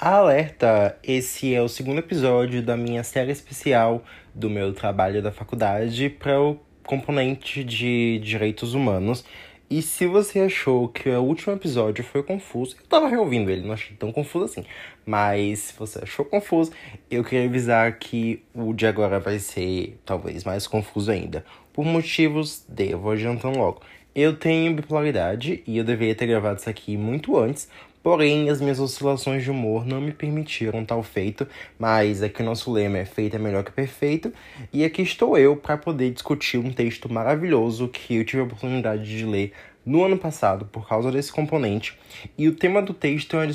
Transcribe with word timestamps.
Alerta! 0.00 0.96
Esse 1.02 1.52
é 1.52 1.60
o 1.60 1.68
segundo 1.68 1.98
episódio 1.98 2.62
da 2.62 2.76
minha 2.76 3.02
série 3.02 3.32
especial 3.32 4.04
do 4.32 4.48
meu 4.48 4.72
trabalho 4.72 5.20
da 5.20 5.32
faculdade 5.32 6.08
para 6.08 6.40
o 6.40 6.56
componente 6.86 7.64
de 7.64 8.20
direitos 8.20 8.74
humanos. 8.74 9.24
E 9.68 9.82
se 9.82 10.06
você 10.06 10.38
achou 10.38 10.86
que 10.86 11.10
o 11.10 11.20
último 11.20 11.52
episódio 11.52 12.04
foi 12.04 12.22
confuso, 12.22 12.76
eu 12.80 12.86
tava 12.86 13.08
reouvindo 13.08 13.50
ele, 13.50 13.66
não 13.66 13.72
achei 13.72 13.96
tão 13.96 14.12
confuso 14.12 14.44
assim. 14.44 14.64
Mas 15.04 15.58
se 15.58 15.74
você 15.76 15.98
achou 16.04 16.24
confuso, 16.24 16.70
eu 17.10 17.24
queria 17.24 17.46
avisar 17.46 17.98
que 17.98 18.40
o 18.54 18.72
de 18.72 18.86
agora 18.86 19.18
vai 19.18 19.40
ser 19.40 19.98
talvez 20.06 20.44
mais 20.44 20.68
confuso 20.68 21.10
ainda. 21.10 21.44
Por 21.72 21.84
motivos 21.84 22.64
de, 22.68 22.94
vou 22.94 23.10
adiantando 23.10 23.58
logo. 23.58 23.80
Eu 24.14 24.36
tenho 24.36 24.74
bipolaridade 24.74 25.62
e 25.66 25.78
eu 25.78 25.84
deveria 25.84 26.14
ter 26.14 26.26
gravado 26.26 26.58
isso 26.58 26.68
aqui 26.68 26.96
muito 26.96 27.38
antes, 27.38 27.68
Porém, 28.02 28.48
as 28.48 28.60
minhas 28.60 28.78
oscilações 28.78 29.42
de 29.42 29.50
humor 29.50 29.84
não 29.84 30.00
me 30.00 30.12
permitiram 30.12 30.84
tal 30.84 31.02
feito, 31.02 31.46
mas 31.78 32.22
aqui 32.22 32.42
o 32.42 32.44
nosso 32.44 32.72
lema 32.72 32.98
é 32.98 33.04
feito 33.04 33.36
é 33.36 33.38
melhor 33.38 33.64
que 33.64 33.72
perfeito, 33.72 34.32
e 34.72 34.84
aqui 34.84 35.02
estou 35.02 35.36
eu 35.36 35.56
para 35.56 35.76
poder 35.76 36.10
discutir 36.10 36.58
um 36.58 36.72
texto 36.72 37.12
maravilhoso 37.12 37.88
que 37.88 38.16
eu 38.16 38.24
tive 38.24 38.42
a 38.42 38.44
oportunidade 38.44 39.04
de 39.04 39.24
ler 39.24 39.52
no 39.84 40.04
ano 40.04 40.18
passado 40.18 40.66
por 40.66 40.86
causa 40.86 41.10
desse 41.10 41.32
componente. 41.32 41.98
E 42.36 42.46
o 42.46 42.54
tema 42.54 42.82
do 42.82 42.92
texto 42.92 43.36
é 43.36 43.48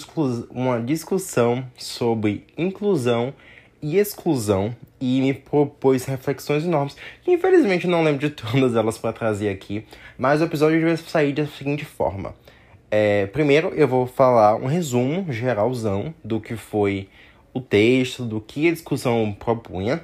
uma 0.50 0.82
discussão 0.82 1.66
sobre 1.78 2.46
inclusão 2.58 3.34
e 3.82 3.98
exclusão 3.98 4.76
e 5.00 5.22
me 5.22 5.34
propôs 5.34 6.06
reflexões 6.06 6.64
enormes, 6.64 6.96
que 7.22 7.32
infelizmente 7.32 7.86
não 7.86 8.04
lembro 8.04 8.28
de 8.28 8.34
todas 8.34 8.76
elas 8.76 8.98
para 8.98 9.12
trazer 9.12 9.50
aqui, 9.50 9.86
mas 10.18 10.42
o 10.42 10.46
episódio 10.46 10.82
vai 10.82 10.96
sair 10.96 11.34
da 11.34 11.46
seguinte 11.46 11.84
forma. 11.84 12.34
É, 12.96 13.26
primeiro, 13.26 13.70
eu 13.70 13.88
vou 13.88 14.06
falar 14.06 14.56
um 14.56 14.68
resumo 14.68 15.26
geralzão 15.34 16.14
do 16.24 16.40
que 16.40 16.56
foi 16.56 17.10
o 17.52 17.60
texto, 17.60 18.24
do 18.24 18.40
que 18.40 18.68
a 18.68 18.72
discussão 18.72 19.36
propunha. 19.40 20.04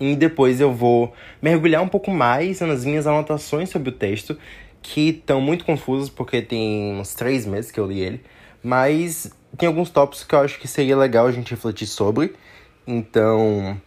E 0.00 0.16
depois 0.16 0.60
eu 0.60 0.74
vou 0.74 1.12
mergulhar 1.40 1.80
um 1.80 1.86
pouco 1.86 2.10
mais 2.10 2.60
nas 2.62 2.84
minhas 2.84 3.06
anotações 3.06 3.70
sobre 3.70 3.90
o 3.90 3.92
texto, 3.92 4.36
que 4.82 5.10
estão 5.10 5.40
muito 5.40 5.64
confusas 5.64 6.10
porque 6.10 6.42
tem 6.42 6.96
uns 6.96 7.14
três 7.14 7.46
meses 7.46 7.70
que 7.70 7.78
eu 7.78 7.86
li 7.86 8.00
ele. 8.00 8.24
Mas 8.60 9.32
tem 9.56 9.68
alguns 9.68 9.88
tópicos 9.88 10.24
que 10.24 10.34
eu 10.34 10.40
acho 10.40 10.58
que 10.58 10.66
seria 10.66 10.96
legal 10.96 11.28
a 11.28 11.30
gente 11.30 11.52
refletir 11.52 11.86
sobre. 11.86 12.34
Então, 12.88 13.80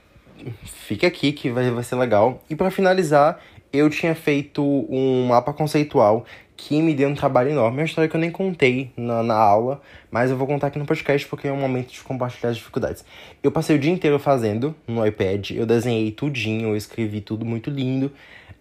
fica 0.63 1.07
aqui 1.07 1.33
que 1.33 1.49
vai, 1.49 1.69
vai 1.69 1.83
ser 1.83 1.97
legal. 1.97 2.41
E 2.49 2.55
para 2.55 2.71
finalizar, 2.71 3.41
eu 3.73 3.89
tinha 3.89 4.15
feito 4.15 4.63
um 4.63 5.27
mapa 5.27 5.51
conceitual 5.51 6.25
que 6.63 6.79
me 6.79 6.93
deu 6.93 7.09
um 7.09 7.15
trabalho 7.15 7.49
enorme. 7.49 7.79
É 7.79 7.81
uma 7.81 7.85
história 7.85 8.07
que 8.07 8.15
eu 8.15 8.19
nem 8.19 8.29
contei 8.29 8.91
na, 8.95 9.23
na 9.23 9.33
aula, 9.33 9.81
mas 10.11 10.29
eu 10.29 10.37
vou 10.37 10.45
contar 10.45 10.67
aqui 10.67 10.77
no 10.77 10.85
podcast 10.85 11.27
porque 11.27 11.47
é 11.47 11.51
um 11.51 11.59
momento 11.59 11.91
de 11.91 11.99
compartilhar 12.01 12.51
as 12.51 12.57
dificuldades. 12.57 13.03
Eu 13.41 13.51
passei 13.51 13.75
o 13.75 13.79
dia 13.79 13.91
inteiro 13.91 14.19
fazendo 14.19 14.75
no 14.87 15.03
iPad, 15.05 15.51
eu 15.51 15.65
desenhei 15.65 16.11
tudinho, 16.11 16.69
eu 16.69 16.77
escrevi 16.77 17.19
tudo 17.19 17.43
muito 17.43 17.71
lindo. 17.71 18.11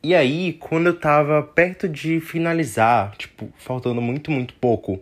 E 0.02 0.14
aí, 0.14 0.54
quando 0.54 0.86
eu 0.86 0.98
tava 0.98 1.42
perto 1.42 1.86
de 1.86 2.20
finalizar, 2.20 3.14
tipo, 3.18 3.50
faltando 3.58 4.00
muito, 4.00 4.30
muito 4.30 4.54
pouco, 4.54 4.98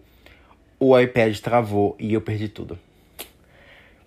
o 0.81 0.99
iPad 0.99 1.39
travou 1.39 1.95
e 2.01 2.13
eu 2.15 2.21
perdi 2.21 2.49
tudo. 2.49 2.77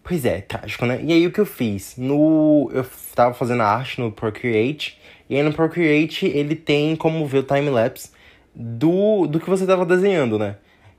Pois 0.03 0.25
é, 0.25 0.42
trágico, 0.42 0.86
né? 0.86 1.00
E 1.02 1.14
aí 1.14 1.25
o 1.25 1.31
que 1.31 1.39
eu 1.39 1.45
fiz? 1.45 1.95
No. 1.95 2.69
Eu 2.73 2.86
tava 3.16 3.34
fazendo 3.34 3.62
a 3.62 3.67
arte 3.67 4.02
no 4.02 4.12
Procreate. 4.12 5.00
E 5.30 5.38
aí 5.38 5.44
no 5.44 5.53
Procreate 5.53 6.25
ele 6.25 6.56
tem 6.56 6.94
como 6.97 7.25
ver 7.25 7.38
o 7.38 7.44
time-lapse 7.44 8.09
do, 8.56 9.28
do 9.28 9.40
que 9.40 9.50
você 9.50 9.64
estava 9.64 9.86
desenhando, 9.86 10.38
né? 10.38 10.58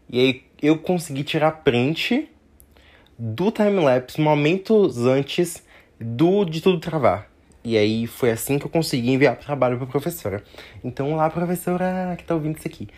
E 0.09 0.19
aí 0.19 0.43
eu 0.61 0.79
consegui 0.79 1.25
tirar 1.25 1.51
print 1.63 2.29
do 3.19 3.51
timelapse 3.51 4.21
momentos 4.21 4.99
antes 5.07 5.63
do 6.01 6.45
de 6.45 6.61
tudo 6.61 6.81
travar. 6.81 7.31
E 7.65 7.77
aí 7.77 8.07
foi 8.07 8.31
assim 8.31 8.59
que 8.59 8.67
eu 8.67 8.71
consegui 8.71 9.11
enviar 9.13 9.35
o 9.35 9.37
trabalho 9.37 9.79
para 9.79 9.87
professora. 9.87 10.43
Então, 10.83 11.15
lá, 11.15 11.31
professora 11.31 12.15
que 12.19 12.25
tá 12.25 12.35
ouvindo 12.35 12.59
isso 12.59 12.67
aqui. 12.67 12.89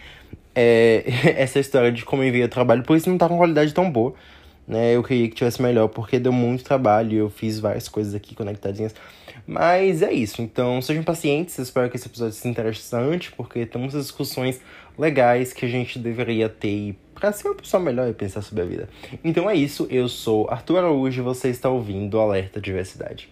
É, 0.55 1.05
essa 1.37 1.59
história 1.59 1.93
de 1.93 2.05
como 2.05 2.23
eu 2.23 2.29
enviei 2.29 2.45
o 2.45 2.49
trabalho, 2.49 2.83
por 2.83 2.97
isso 2.97 3.11
não 3.11 3.19
tá 3.19 3.29
com 3.29 3.37
qualidade 3.37 3.75
tão 3.75 3.91
boa. 3.91 4.15
Né? 4.67 4.97
Eu 4.97 5.03
queria 5.03 5.29
que 5.29 5.35
tivesse 5.35 5.61
melhor, 5.61 5.89
porque 5.89 6.19
deu 6.19 6.33
muito 6.33 6.65
trabalho 6.65 7.15
eu 7.15 7.29
fiz 7.29 7.61
várias 7.61 7.89
coisas 7.89 8.15
aqui 8.15 8.35
conectadinhas. 8.35 8.95
Mas 9.47 10.01
é 10.01 10.13
isso, 10.13 10.41
então 10.41 10.81
sejam 10.81 11.03
pacientes, 11.03 11.59
espero 11.59 11.91
que 11.91 11.97
esse 11.97 12.07
episódio 12.07 12.33
seja 12.33 12.49
interessante, 12.49 13.31
porque 13.33 13.67
tem 13.67 13.81
muitas 13.81 14.03
discussões 14.03 14.61
legais 14.99 15.53
que 15.53 15.67
a 15.67 15.69
gente 15.69 15.99
deveria 15.99 16.49
ter 16.49 16.97
para 17.15 17.31
ser 17.31 17.49
uma 17.49 17.55
pessoa 17.55 17.83
melhor 17.83 18.09
e 18.09 18.15
pensar 18.15 18.41
sobre 18.43 18.63
a 18.63 18.67
vida. 18.67 18.89
Então 19.23 19.49
é 19.49 19.55
isso, 19.55 19.87
eu 19.91 20.09
sou 20.09 20.49
Arthur 20.51 20.79
Araújo 20.79 21.21
e 21.21 21.25
você 21.25 21.49
está 21.49 21.69
ouvindo 21.69 22.19
Alerta 22.19 22.61
Diversidade. 22.61 23.29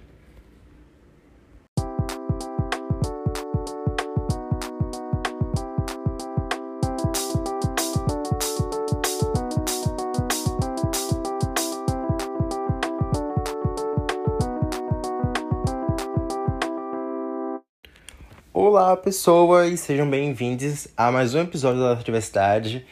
Olá, 18.74 18.96
pessoas, 18.96 19.80
sejam 19.80 20.08
bem-vindos 20.08 20.88
a 20.96 21.12
mais 21.12 21.34
um 21.34 21.42
episódio 21.42 21.82
da 21.82 21.92
Diversidade. 21.92 22.86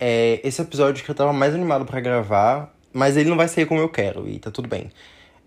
É 0.00 0.40
esse 0.42 0.62
episódio 0.62 1.04
que 1.04 1.10
eu 1.10 1.14
tava 1.14 1.30
mais 1.30 1.54
animado 1.54 1.84
para 1.84 2.00
gravar, 2.00 2.74
mas 2.90 3.18
ele 3.18 3.28
não 3.28 3.36
vai 3.36 3.46
sair 3.46 3.66
como 3.66 3.78
eu 3.78 3.88
quero 3.90 4.26
e 4.26 4.38
tá 4.38 4.50
tudo 4.50 4.66
bem. 4.66 4.90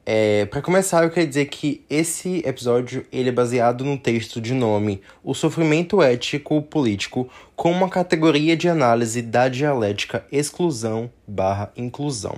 É, 0.05 0.45
para 0.45 0.61
começar, 0.61 1.03
eu 1.03 1.09
queria 1.09 1.27
dizer 1.27 1.45
que 1.45 1.83
esse 1.89 2.43
episódio 2.45 3.03
ele 3.11 3.29
é 3.29 3.31
baseado 3.31 3.83
no 3.83 3.97
texto 3.97 4.39
de 4.39 4.53
nome 4.53 5.01
O 5.23 5.33
Sofrimento 5.33 6.03
Ético 6.03 6.61
Político 6.61 7.27
com 7.55 7.71
uma 7.71 7.89
categoria 7.89 8.55
de 8.55 8.69
análise 8.69 9.23
da 9.23 9.49
dialética 9.49 10.23
exclusão 10.31 11.09
barra 11.27 11.73
inclusão. 11.75 12.35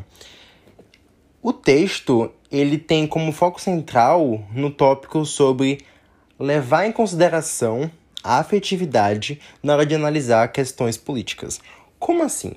O 1.41 1.51
texto 1.51 2.31
ele 2.49 2.77
tem 2.77 3.05
como 3.05 3.33
foco 3.33 3.59
central 3.59 4.41
no 4.53 4.71
tópico 4.71 5.25
sobre 5.25 5.79
levar 6.41 6.85
em 6.85 6.91
consideração 6.91 7.89
a 8.23 8.39
afetividade 8.39 9.39
na 9.61 9.73
hora 9.73 9.85
de 9.85 9.95
analisar 9.95 10.51
questões 10.51 10.97
políticas. 10.97 11.59
Como 11.99 12.23
assim? 12.23 12.53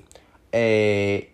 É, 0.51 1.25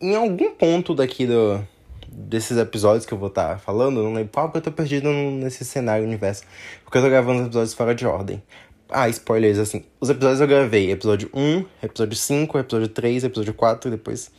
em 0.00 0.14
algum 0.14 0.52
ponto 0.52 0.94
daqui 0.94 1.26
do, 1.26 1.66
desses 2.08 2.56
episódios 2.56 3.04
que 3.04 3.12
eu 3.12 3.18
vou 3.18 3.28
estar 3.28 3.54
tá 3.54 3.58
falando, 3.58 4.02
não 4.02 4.14
lembro 4.14 4.30
qual, 4.32 4.46
porque 4.46 4.58
eu 4.58 4.62
tô 4.62 4.72
perdido 4.72 5.08
nesse 5.10 5.64
cenário 5.64 6.04
universo, 6.04 6.44
porque 6.84 6.98
eu 6.98 7.02
tô 7.02 7.08
gravando 7.08 7.40
os 7.40 7.46
episódios 7.46 7.74
fora 7.74 7.94
de 7.94 8.06
ordem. 8.06 8.42
Ah, 8.88 9.08
spoilers, 9.08 9.58
assim. 9.58 9.84
Os 9.98 10.10
episódios 10.10 10.40
eu 10.40 10.46
gravei 10.46 10.90
episódio 10.90 11.30
1, 11.32 11.64
episódio 11.82 12.16
5, 12.16 12.58
episódio 12.58 12.88
3, 12.88 13.24
episódio 13.24 13.54
4, 13.54 13.90
depois. 13.90 14.30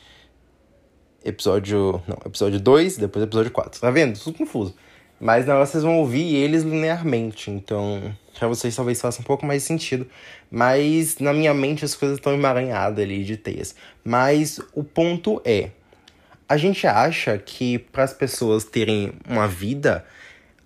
Episódio. 1.25 2.03
Não, 2.07 2.17
episódio 2.23 2.59
2, 2.59 2.97
depois 2.97 3.23
episódio 3.23 3.51
4. 3.51 3.81
Tá 3.81 3.89
vendo? 3.89 4.19
Tudo 4.19 4.37
confuso. 4.37 4.75
Mas 5.23 5.45
na 5.45 5.56
hora 5.56 5.66
vocês 5.66 5.84
vão 5.84 6.00
ouvir 6.00 6.35
eles 6.35 6.63
linearmente, 6.63 7.50
então 7.50 8.13
para 8.38 8.45
vocês 8.45 8.75
talvez 8.75 9.00
faça 9.00 9.22
um 9.22 9.23
pouco 9.23 9.45
mais 9.45 9.63
sentido. 9.63 10.06
Mas 10.51 11.17
na 11.17 11.31
minha 11.31 11.53
mente 11.53 11.85
as 11.85 11.95
coisas 11.95 12.17
estão 12.17 12.34
emaranhadas 12.34 13.01
ali 13.01 13.23
de 13.23 13.38
teias. 13.38 13.73
Mas 14.03 14.59
o 14.73 14.83
ponto 14.83 15.41
é, 15.45 15.69
a 16.50 16.57
gente 16.57 16.85
acha 16.85 17.38
que 17.38 17.79
para 17.79 18.03
as 18.03 18.12
pessoas 18.12 18.66
terem 18.66 19.13
uma 19.25 19.47
vida, 19.47 20.06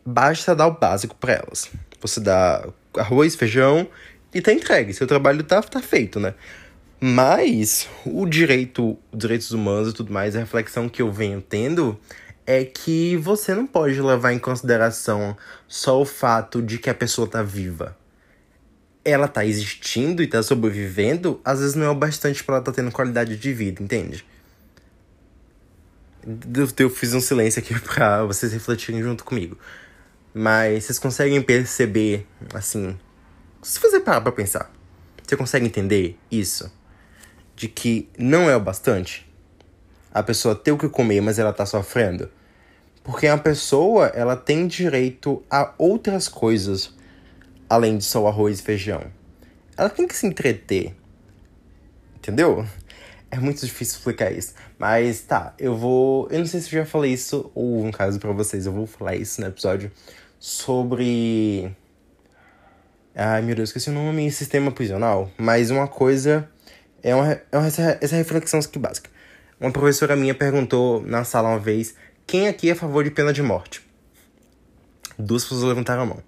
basta 0.03 0.56
dar 0.56 0.66
o 0.66 0.72
básico 0.72 1.16
para 1.16 1.34
elas. 1.34 1.69
Você 2.01 2.19
dá 2.19 2.67
arroz, 2.97 3.35
feijão 3.35 3.88
e 4.34 4.41
tá 4.41 4.51
entregue. 4.51 4.91
Seu 4.91 5.06
trabalho 5.06 5.44
tá, 5.44 5.62
tá 5.62 5.84
feito, 5.84 6.19
né? 6.19 6.34
Mas 7.00 7.88
o 8.03 8.25
direito, 8.25 8.97
os 9.12 9.19
direitos 9.19 9.51
humanos 9.51 9.90
e 9.90 9.94
tudo 9.94 10.12
mais, 10.12 10.35
a 10.35 10.40
reflexão 10.40 10.90
que 10.90 11.03
eu 11.03 11.11
venho 11.11 11.43
tendo 11.43 11.96
é 12.47 12.64
que 12.64 13.17
você 13.17 13.53
não 13.53 13.67
pode 13.67 14.02
levar 14.02 14.32
em 14.32 14.40
consideração 14.40 15.35
só 15.67 16.02
o 16.02 16.05
fato 16.05 16.61
de 16.61 16.78
que 16.78 16.90
a 16.90 16.94
pessoa 16.94 17.28
tá 17.28 17.44
viva. 17.44 17.96
Ela 19.03 19.28
tá 19.28 19.46
existindo 19.46 20.23
e 20.23 20.28
tá 20.28 20.41
sobrevivendo, 20.41 21.41
às 21.44 21.59
vezes 21.59 21.76
não 21.76 21.85
é 21.85 21.90
o 21.90 21.96
bastante 21.96 22.41
para 22.46 22.55
ela 22.55 22.64
tá 22.64 22.72
tendo 22.72 22.90
qualidade 22.90 23.35
de 23.35 23.53
vida, 23.53 23.84
entende? 23.84 24.26
Eu 26.78 26.90
fiz 26.90 27.14
um 27.14 27.20
silêncio 27.20 27.59
aqui 27.59 27.78
pra 27.84 28.23
vocês 28.23 28.53
refletirem 28.53 29.03
junto 29.03 29.26
comigo. 29.26 29.58
Mas 30.34 30.85
vocês 30.85 31.00
conseguem 31.00 31.41
perceber, 31.41 32.26
assim. 32.53 32.97
Se 33.61 33.79
você 33.79 34.00
parar 34.00 34.22
pra 34.22 34.32
pensar, 34.32 34.72
você 35.22 35.35
consegue 35.35 35.66
entender 35.66 36.17
isso? 36.32 36.72
De 37.55 37.67
que 37.67 38.08
não 38.17 38.50
é 38.50 38.55
o 38.55 38.59
bastante? 38.59 39.27
A 40.17 40.23
pessoa 40.23 40.55
ter 40.55 40.72
o 40.72 40.79
que 40.79 40.90
comer, 40.90 41.22
mas 41.22 41.37
ela 41.37 41.53
tá 41.53 41.64
sofrendo? 41.64 42.28
Porque 43.03 43.28
a 43.28 43.37
pessoa, 43.37 44.08
ela 44.08 44.35
tem 44.35 44.66
direito 44.66 45.43
a 45.47 45.75
outras 45.78 46.28
coisas 46.28 46.91
além 47.69 47.99
de 47.99 48.03
só 48.03 48.25
arroz 48.25 48.59
e 48.59 48.64
feijão. 48.64 49.03
Ela 49.78 49.91
tem 49.91 50.08
que 50.08 50.16
se 50.16 50.25
entreter. 50.25 50.96
Entendeu? 52.16 52.66
É 53.29 53.37
muito 53.37 53.64
difícil 53.64 53.99
explicar 53.99 54.31
isso. 54.31 54.55
Mas 54.79 55.22
tá, 55.22 55.53
eu 55.59 55.75
vou. 55.75 56.28
Eu 56.31 56.40
não 56.40 56.47
sei 56.47 56.61
se 56.61 56.75
eu 56.75 56.84
já 56.84 56.85
falei 56.90 57.14
isso, 57.14 57.52
ou 57.53 57.85
um 57.85 57.91
caso 57.91 58.19
para 58.19 58.31
vocês, 58.31 58.66
eu 58.66 58.72
vou 58.72 58.87
falar 58.87 59.16
isso 59.16 59.40
no 59.40 59.46
episódio 59.46 59.91
sobre. 60.40 61.72
Ai 63.14 63.43
meu 63.43 63.53
Deus, 63.53 63.69
esqueci 63.69 63.91
o 63.91 63.93
nome 63.93 64.31
sistema 64.31 64.72
prisional. 64.72 65.29
Mas 65.37 65.69
uma 65.69 65.87
coisa. 65.87 66.49
É 67.03 67.14
uma, 67.14 67.31
é 67.52 67.58
uma, 67.58 67.67
essa, 67.67 67.99
essa 68.02 68.16
reflexão 68.16 68.59
aqui 68.59 68.79
básica. 68.79 69.11
Uma 69.59 69.71
professora 69.71 70.15
minha 70.15 70.35
perguntou 70.35 71.01
na 71.01 71.23
sala 71.23 71.49
uma 71.49 71.59
vez: 71.59 71.95
quem 72.27 72.47
aqui 72.47 72.69
é 72.69 72.73
a 72.73 72.75
favor 72.75 73.03
de 73.03 73.09
pena 73.09 73.33
de 73.33 73.41
morte? 73.41 73.81
Duas 75.17 75.43
pessoas 75.43 75.63
levantaram 75.63 76.03
a 76.03 76.05
mão. 76.05 76.23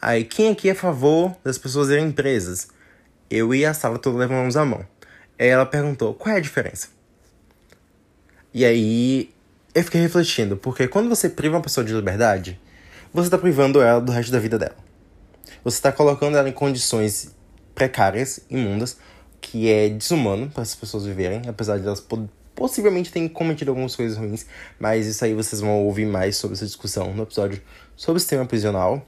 Aí, 0.00 0.24
quem 0.24 0.50
aqui 0.50 0.68
é 0.68 0.72
a 0.72 0.74
favor 0.74 1.34
das 1.42 1.56
pessoas 1.56 1.88
serem 1.88 2.12
presas? 2.12 2.68
Eu 3.30 3.54
e 3.54 3.64
a 3.64 3.72
sala 3.72 3.98
toda 3.98 4.18
levamos 4.18 4.58
a 4.58 4.64
mão. 4.64 4.86
Aí 5.38 5.48
ela 5.48 5.64
perguntou: 5.64 6.12
qual 6.12 6.34
é 6.34 6.38
a 6.38 6.40
diferença? 6.40 6.88
E 8.52 8.62
aí 8.64 9.30
eu 9.74 9.82
fiquei 9.82 10.00
refletindo, 10.00 10.56
porque 10.56 10.86
quando 10.86 11.08
você 11.08 11.30
priva 11.30 11.56
uma 11.56 11.62
pessoa 11.62 11.84
de 11.84 11.94
liberdade, 11.94 12.60
você 13.12 13.28
está 13.28 13.38
privando 13.38 13.80
ela 13.80 14.00
do 14.00 14.12
resto 14.12 14.30
da 14.30 14.38
vida 14.38 14.58
dela. 14.58 14.76
Você 15.64 15.78
está 15.78 15.90
colocando 15.90 16.36
ela 16.36 16.48
em 16.48 16.52
condições 16.52 17.34
precárias, 17.74 18.40
imundas, 18.50 18.98
que 19.40 19.70
é 19.70 19.88
desumano 19.88 20.50
para 20.50 20.62
essas 20.62 20.74
pessoas 20.74 21.04
viverem, 21.04 21.42
apesar 21.48 21.78
de 21.78 21.86
elas 21.86 22.00
possivelmente 22.56 23.12
terem 23.12 23.28
cometido 23.28 23.70
algumas 23.70 23.94
coisas 23.94 24.16
ruins, 24.16 24.46
mas 24.80 25.06
isso 25.06 25.24
aí 25.24 25.34
vocês 25.34 25.60
vão 25.60 25.84
ouvir 25.84 26.06
mais 26.06 26.36
sobre 26.36 26.56
essa 26.56 26.66
discussão 26.66 27.14
no 27.14 27.22
episódio 27.22 27.62
sobre 27.94 28.16
o 28.16 28.20
sistema 28.20 28.46
prisional. 28.46 29.06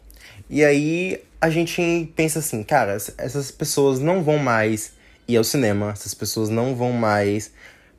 E 0.48 0.64
aí 0.64 1.20
a 1.40 1.50
gente 1.50 2.12
pensa 2.14 2.38
assim, 2.38 2.62
cara, 2.62 2.92
essas 2.92 3.50
pessoas 3.50 3.98
não 3.98 4.22
vão 4.22 4.38
mais 4.38 4.92
ir 5.26 5.36
ao 5.36 5.44
cinema, 5.44 5.90
essas 5.90 6.14
pessoas 6.14 6.48
não 6.48 6.76
vão 6.76 6.92
mais 6.92 7.50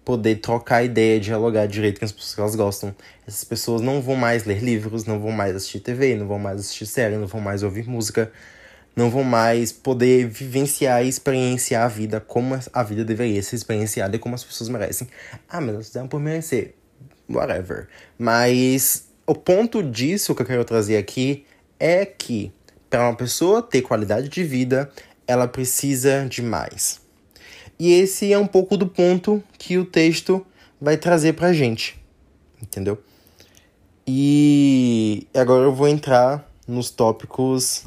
poder 0.06 0.38
trocar 0.38 0.84
ideia, 0.84 1.20
dialogar 1.20 1.68
direito 1.68 2.00
com 2.00 2.06
as 2.06 2.12
pessoas 2.12 2.36
que 2.36 2.42
elas 2.42 2.56
gostam. 2.56 2.96
Essas 3.28 3.44
pessoas 3.44 3.82
não 3.82 4.02
vão 4.02 4.16
mais 4.16 4.46
ler 4.46 4.64
livros, 4.64 5.06
não 5.06 5.20
vão 5.20 5.32
mais 5.32 5.56
assistir 5.56 5.80
TV, 5.80 6.16
não 6.16 6.28
vão 6.28 6.40
mais 6.40 6.60
assistir 6.60 6.86
série, 6.86 7.18
não 7.18 7.28
vão 7.28 7.42
mais 7.42 7.64
ouvir 7.64 7.88
música, 7.88 8.32
não 8.96 9.10
vão 9.10 9.24
mais 9.24 9.72
poder 9.72 10.28
vivenciar 10.28 11.06
e 11.06 11.08
experienciar 11.08 11.86
a 11.86 11.88
vida 11.88 12.20
como 12.20 12.60
a 12.74 12.84
vida 12.84 13.06
deveria 13.06 13.42
ser 13.42 13.56
experienciada 13.56 14.16
e 14.16 14.20
como 14.20 14.36
as 14.36 14.44
pessoas 14.44 14.70
merecem. 14.70 15.08
Ah, 15.48 15.62
mas 15.62 15.74
elas 15.74 15.88
fizeram 15.88 16.08
por 16.08 16.20
merecer. 16.20 16.74
Whatever. 17.30 17.88
Mas 18.18 19.06
o 19.26 19.36
ponto 19.36 19.84
disso 19.84 20.34
que 20.34 20.42
eu 20.42 20.46
quero 20.46 20.66
trazer 20.66 20.98
aqui 20.98 21.46
é 21.80 22.06
que 22.06 22.52
para 22.90 23.08
uma 23.08 23.16
pessoa 23.16 23.62
ter 23.62 23.84
qualidade 23.84 24.28
de 24.28 24.44
vida, 24.44 24.92
ela 25.28 25.48
precisa 25.48 26.26
de 26.28 26.42
mais. 26.42 27.00
E 27.78 27.94
esse 27.94 28.34
é 28.34 28.38
um 28.38 28.48
pouco 28.48 28.76
do 28.76 28.88
ponto 28.88 29.42
que 29.58 29.78
o 29.78 29.86
texto 29.86 30.46
vai 30.82 30.98
trazer 30.98 31.34
pra 31.34 31.54
gente. 31.54 32.02
Entendeu? 32.62 33.02
E 34.08 35.28
agora 35.34 35.66
eu 35.66 35.74
vou 35.74 35.88
entrar 35.88 36.52
nos 36.68 36.90
tópicos 36.90 37.84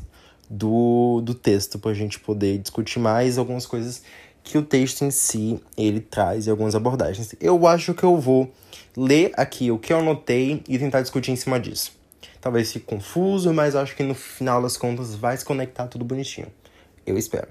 do, 0.53 1.23
do 1.23 1.35
texto 1.35 1.79
pra 1.79 1.95
gente 1.95 2.21
poder 2.21 2.59
discutir 2.59 2.99
mais 2.99 3.39
algumas 3.39 3.65
coisas 3.65 4.03
que 4.45 4.59
o 4.59 4.63
texto 4.63 5.03
em 5.03 5.11
si 5.11 5.59
ele 5.79 6.01
traz 6.01 6.47
e 6.47 6.51
algumas 6.51 6.75
abordagens. 6.75 7.35
Eu 7.41 7.67
acho 7.67 7.95
que 7.95 8.05
eu 8.05 8.19
vou 8.19 8.53
ler 8.95 9.33
aqui 9.35 9.71
o 9.71 9.79
que 9.79 9.93
eu 9.93 10.01
anotei 10.01 10.63
e 10.69 10.79
tentar 10.79 11.01
discutir 11.01 11.31
em 11.31 11.37
cima 11.37 11.59
disso. 11.59 11.93
Talvez 12.39 12.71
fique 12.71 12.85
confuso, 12.85 13.53
mas 13.55 13.75
acho 13.75 13.97
que 13.97 14.03
no 14.03 14.15
final 14.15 14.61
das 14.61 14.77
contas 14.77 15.15
vai 15.15 15.37
se 15.37 15.45
conectar 15.45 15.87
tudo 15.87 16.05
bonitinho. 16.05 16.49
Eu 17.07 17.17
espero. 17.17 17.49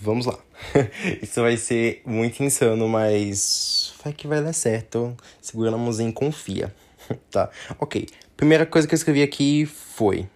Vamos 0.00 0.26
lá. 0.26 0.38
Isso 1.22 1.40
vai 1.40 1.56
ser 1.56 2.02
muito 2.04 2.42
insano, 2.42 2.88
mas 2.88 3.94
vai 4.02 4.12
que 4.12 4.26
vai 4.26 4.42
dar 4.42 4.52
certo. 4.52 5.16
Segura 5.40 5.70
na 5.70 5.78
mãozinha 5.78 6.08
e 6.08 6.12
confia. 6.12 6.74
tá? 7.30 7.50
Ok. 7.78 8.06
Primeira 8.36 8.66
coisa 8.66 8.86
que 8.86 8.94
eu 8.94 8.96
escrevi 8.96 9.22
aqui 9.22 9.66
foi: 9.66 10.28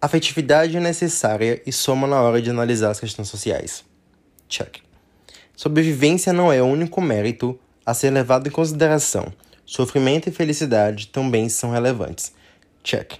Afetividade 0.00 0.76
é 0.76 0.80
necessária 0.80 1.62
e 1.66 1.72
soma 1.72 2.06
na 2.06 2.20
hora 2.20 2.40
de 2.40 2.50
analisar 2.50 2.90
as 2.90 3.00
questões 3.00 3.28
sociais. 3.28 3.84
Check. 4.48 4.78
Sobrevivência 5.56 6.32
não 6.32 6.52
é 6.52 6.62
o 6.62 6.66
único 6.66 7.00
mérito 7.00 7.58
a 7.84 7.94
ser 7.94 8.10
levado 8.10 8.48
em 8.48 8.50
consideração. 8.50 9.32
Sofrimento 9.64 10.28
e 10.28 10.32
felicidade 10.32 11.08
também 11.08 11.48
são 11.48 11.70
relevantes. 11.70 12.32
Check. 12.82 13.14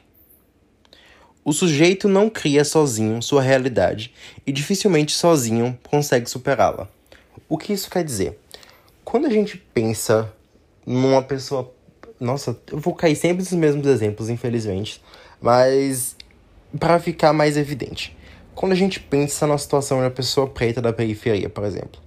O 1.44 1.52
sujeito 1.52 2.08
não 2.08 2.28
cria 2.30 2.64
sozinho 2.64 3.20
sua 3.22 3.42
realidade 3.42 4.12
e 4.46 4.52
dificilmente 4.52 5.12
sozinho 5.12 5.78
consegue 5.88 6.28
superá-la. 6.28 6.88
O 7.48 7.58
que 7.58 7.72
isso 7.72 7.90
quer 7.90 8.04
dizer? 8.04 8.38
Quando 9.04 9.26
a 9.26 9.30
gente 9.30 9.56
pensa 9.56 10.32
numa 10.86 11.22
pessoa. 11.22 11.72
Nossa, 12.22 12.56
eu 12.70 12.78
vou 12.78 12.94
cair 12.94 13.16
sempre 13.16 13.38
nos 13.42 13.52
mesmos 13.52 13.84
exemplos, 13.84 14.30
infelizmente. 14.30 15.02
Mas 15.40 16.16
para 16.78 17.00
ficar 17.00 17.32
mais 17.32 17.56
evidente. 17.56 18.16
Quando 18.54 18.72
a 18.72 18.76
gente 18.76 19.00
pensa 19.00 19.44
na 19.44 19.58
situação 19.58 19.98
de 19.98 20.04
uma 20.04 20.10
pessoa 20.10 20.46
preta 20.46 20.80
da 20.80 20.92
periferia, 20.92 21.48
por 21.48 21.64
exemplo. 21.64 22.00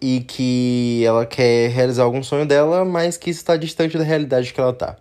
E 0.00 0.20
que 0.20 1.02
ela 1.04 1.26
quer 1.26 1.70
realizar 1.70 2.04
algum 2.04 2.22
sonho 2.22 2.46
dela, 2.46 2.84
mas 2.84 3.16
que 3.16 3.30
isso 3.30 3.40
está 3.40 3.56
distante 3.56 3.98
da 3.98 4.04
realidade 4.04 4.52
que 4.52 4.60
ela 4.60 4.72
tá. 4.72 4.96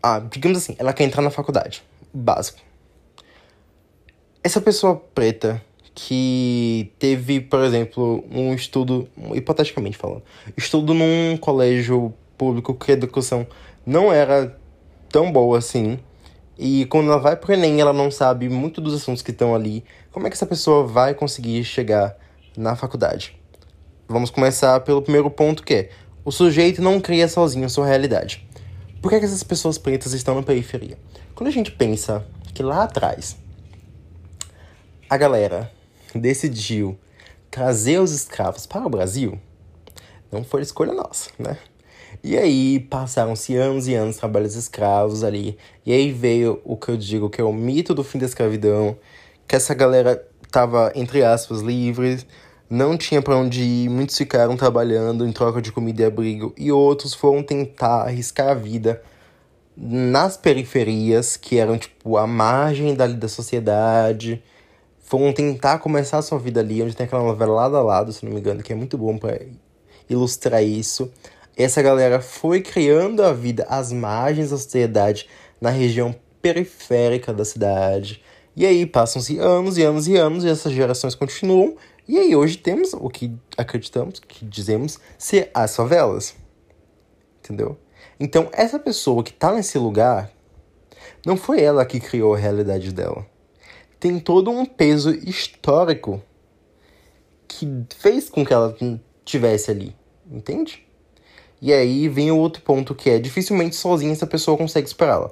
Ah, 0.00 0.20
digamos 0.20 0.58
assim, 0.58 0.76
ela 0.78 0.92
quer 0.92 1.04
entrar 1.04 1.22
na 1.22 1.30
faculdade. 1.30 1.82
Básico. 2.12 2.60
Essa 4.42 4.60
pessoa 4.60 5.02
preta 5.14 5.60
que 5.94 6.92
teve, 6.98 7.40
por 7.40 7.60
exemplo, 7.60 8.24
um 8.30 8.52
estudo, 8.52 9.08
hipoteticamente 9.32 9.96
falando, 9.96 10.22
estudo 10.56 10.92
num 10.92 11.36
colégio 11.36 12.12
público 12.36 12.74
que 12.74 12.90
a 12.90 12.94
educação 12.94 13.46
não 13.86 14.12
era 14.12 14.58
tão 15.08 15.30
boa 15.30 15.58
assim. 15.58 15.98
E 16.58 16.86
quando 16.86 17.10
ela 17.10 17.20
vai 17.20 17.36
pro 17.36 17.52
Enem, 17.52 17.80
ela 17.80 17.92
não 17.92 18.10
sabe 18.10 18.48
muito 18.48 18.80
dos 18.80 18.94
assuntos 18.94 19.22
que 19.22 19.30
estão 19.30 19.54
ali. 19.54 19.84
Como 20.10 20.26
é 20.26 20.30
que 20.30 20.36
essa 20.36 20.46
pessoa 20.46 20.84
vai 20.86 21.14
conseguir 21.14 21.62
chegar 21.64 22.16
na 22.56 22.74
faculdade? 22.74 23.36
Vamos 24.08 24.30
começar 24.30 24.80
pelo 24.80 25.02
primeiro 25.02 25.30
ponto 25.30 25.62
que 25.62 25.74
é: 25.74 25.90
o 26.24 26.32
sujeito 26.32 26.82
não 26.82 27.00
cria 27.00 27.28
sozinho 27.28 27.66
a 27.66 27.68
sua 27.68 27.86
realidade. 27.86 28.46
Por 29.00 29.10
que, 29.10 29.16
é 29.16 29.18
que 29.18 29.24
essas 29.26 29.42
pessoas 29.42 29.78
pretas 29.78 30.12
estão 30.12 30.34
na 30.34 30.42
periferia? 30.42 30.98
Quando 31.34 31.48
a 31.48 31.52
gente 31.52 31.70
pensa 31.70 32.24
que 32.52 32.62
lá 32.62 32.84
atrás 32.84 33.36
a 35.10 35.16
galera 35.16 35.70
decidiu 36.14 36.98
trazer 37.50 38.00
os 38.00 38.12
escravos 38.12 38.66
para 38.66 38.86
o 38.86 38.90
Brasil, 38.90 39.38
não 40.30 40.42
foi 40.42 40.62
escolha 40.62 40.92
nossa, 40.92 41.30
né? 41.38 41.56
E 42.22 42.36
aí 42.36 42.80
passaram-se 42.80 43.54
anos 43.54 43.86
e 43.86 43.94
anos 43.94 44.16
trabalhando 44.16 44.50
escravos 44.50 45.22
ali. 45.22 45.58
E 45.84 45.92
aí 45.92 46.10
veio 46.10 46.60
o 46.64 46.76
que 46.76 46.88
eu 46.88 46.96
digo 46.96 47.28
que 47.28 47.40
é 47.40 47.44
o 47.44 47.52
mito 47.52 47.94
do 47.94 48.02
fim 48.02 48.18
da 48.18 48.26
escravidão, 48.26 48.96
que 49.46 49.54
essa 49.54 49.74
galera 49.74 50.26
tava 50.50 50.90
entre 50.94 51.22
aspas 51.22 51.60
livres, 51.60 52.26
não 52.68 52.96
tinha 52.96 53.20
para 53.20 53.36
onde 53.36 53.62
ir, 53.62 53.88
muitos 53.90 54.16
ficaram 54.16 54.56
trabalhando 54.56 55.26
em 55.26 55.32
troca 55.32 55.60
de 55.60 55.70
comida 55.70 56.02
e 56.02 56.06
abrigo, 56.06 56.54
e 56.56 56.72
outros 56.72 57.12
foram 57.12 57.42
tentar 57.42 58.02
arriscar 58.02 58.48
a 58.48 58.54
vida 58.54 59.02
nas 59.76 60.36
periferias, 60.36 61.36
que 61.36 61.58
eram 61.58 61.76
tipo 61.76 62.16
a 62.16 62.26
margem 62.26 62.94
dali 62.94 63.14
da 63.14 63.28
sociedade, 63.28 64.42
foram 65.04 65.32
tentar 65.32 65.78
começar 65.78 66.18
a 66.18 66.22
sua 66.22 66.38
vida 66.38 66.60
ali, 66.60 66.82
onde 66.82 66.96
tem 66.96 67.04
aquela 67.04 67.22
novela 67.22 67.54
lado 67.54 67.76
a 67.76 67.82
lado, 67.82 68.12
se 68.12 68.24
não 68.24 68.32
me 68.32 68.40
engano, 68.40 68.62
que 68.62 68.72
é 68.72 68.76
muito 68.76 68.98
bom 68.98 69.16
para 69.16 69.38
ilustrar 70.08 70.64
isso. 70.64 71.12
Essa 71.56 71.80
galera 71.82 72.20
foi 72.20 72.60
criando 72.60 73.22
a 73.22 73.32
vida 73.32 73.64
às 73.68 73.92
margens 73.92 74.50
da 74.50 74.56
sociedade, 74.56 75.28
na 75.60 75.70
região 75.70 76.14
periférica 76.42 77.32
da 77.32 77.44
cidade. 77.44 78.22
E 78.56 78.64
aí 78.66 78.86
passam-se 78.86 79.38
anos 79.38 79.78
e 79.78 79.82
anos 79.82 80.08
e 80.08 80.16
anos 80.16 80.42
e 80.42 80.48
essas 80.48 80.72
gerações 80.72 81.14
continuam 81.14 81.76
e 82.06 82.18
aí 82.18 82.36
hoje 82.36 82.58
temos 82.58 82.92
o 82.92 83.08
que 83.08 83.32
acreditamos, 83.56 84.20
que 84.20 84.44
dizemos 84.44 84.98
ser 85.18 85.50
as 85.52 85.74
favelas. 85.74 86.34
Entendeu? 87.40 87.78
Então 88.18 88.48
essa 88.52 88.78
pessoa 88.78 89.22
que 89.22 89.32
tá 89.32 89.52
nesse 89.52 89.78
lugar 89.78 90.30
não 91.26 91.36
foi 91.36 91.62
ela 91.62 91.84
que 91.84 92.00
criou 92.00 92.34
a 92.34 92.38
realidade 92.38 92.92
dela. 92.92 93.26
Tem 93.98 94.18
todo 94.18 94.50
um 94.50 94.64
peso 94.66 95.10
histórico 95.10 96.22
que 97.46 97.66
fez 97.98 98.28
com 98.28 98.44
que 98.44 98.52
ela 98.52 98.76
tivesse 99.24 99.70
ali, 99.70 99.94
entende? 100.30 100.84
E 101.60 101.72
aí 101.72 102.08
vem 102.08 102.30
o 102.30 102.36
outro 102.36 102.62
ponto 102.62 102.94
que 102.94 103.08
é 103.08 103.18
dificilmente 103.18 103.76
sozinha 103.76 104.12
essa 104.12 104.26
pessoa 104.26 104.56
consegue 104.58 104.88
superá-la. 104.88 105.30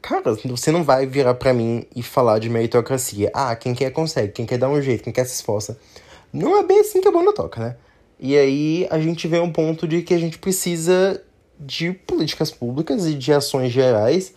Cara, 0.00 0.34
você 0.44 0.72
não 0.72 0.82
vai 0.82 1.06
virar 1.06 1.34
para 1.34 1.54
mim 1.54 1.86
e 1.94 2.02
falar 2.02 2.40
de 2.40 2.50
meritocracia. 2.50 3.30
Ah, 3.32 3.54
quem 3.54 3.72
quer 3.72 3.92
consegue, 3.92 4.32
quem 4.32 4.44
quer 4.44 4.58
dar 4.58 4.68
um 4.68 4.82
jeito, 4.82 5.04
quem 5.04 5.12
quer 5.12 5.24
se 5.24 5.34
esforça. 5.34 5.78
Não 6.32 6.58
é 6.58 6.64
bem 6.64 6.80
assim 6.80 7.00
que 7.00 7.06
a 7.06 7.12
banda 7.12 7.32
toca, 7.32 7.60
né? 7.60 7.76
E 8.18 8.36
aí 8.36 8.88
a 8.90 8.98
gente 8.98 9.28
vê 9.28 9.38
um 9.38 9.52
ponto 9.52 9.86
de 9.86 10.02
que 10.02 10.12
a 10.12 10.18
gente 10.18 10.38
precisa 10.38 11.22
de 11.58 11.92
políticas 11.92 12.50
públicas 12.50 13.06
e 13.06 13.14
de 13.14 13.32
ações 13.32 13.70
gerais 13.70 14.34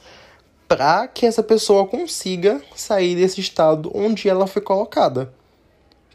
para 0.67 1.07
que 1.07 1.25
essa 1.25 1.43
pessoa 1.43 1.88
consiga 1.88 2.62
sair 2.75 3.15
desse 3.15 3.39
estado 3.39 3.91
onde 3.93 4.27
ela 4.27 4.48
foi 4.48 4.62
colocada. 4.62 5.34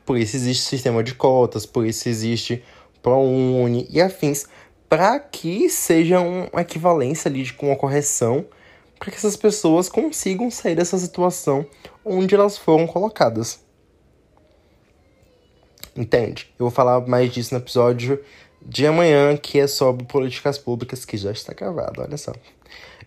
Por 0.05 0.17
isso 0.17 0.37
existe 0.37 0.65
sistema 0.65 1.05
de 1.05 1.15
cotas, 1.15 1.65
por 1.65 1.87
isso 1.87 2.09
existe 2.09 2.65
ProUni 3.03 3.87
e 3.91 4.01
afins, 4.01 4.47
para 4.89 5.21
que 5.21 5.71
seja 5.71 6.21
uma 6.21 6.63
equivalência 6.63 7.29
ali 7.29 7.45
de, 7.45 7.53
com 7.53 7.67
uma 7.67 7.77
correção, 7.77 8.45
para 8.99 9.11
que 9.11 9.17
essas 9.17 9.37
pessoas 9.37 9.89
consigam 9.89 10.51
sair 10.51 10.75
dessa 10.75 10.99
situação 10.99 11.65
onde 12.05 12.35
elas 12.35 12.59
foram 12.59 12.87
colocadas. 12.87 13.61
Entende? 15.97 16.53
Eu 16.59 16.65
vou 16.65 16.71
falar 16.71 17.01
mais 17.07 17.33
disso 17.33 17.55
no 17.55 17.61
episódio 17.61 18.23
de 18.61 18.87
amanhã, 18.87 19.37
que 19.37 19.59
é 19.59 19.67
sobre 19.67 20.05
políticas 20.05 20.59
públicas, 20.59 21.05
que 21.05 21.17
já 21.17 21.31
está 21.31 21.55
gravado, 21.55 22.03
olha 22.03 22.17
só. 22.17 22.33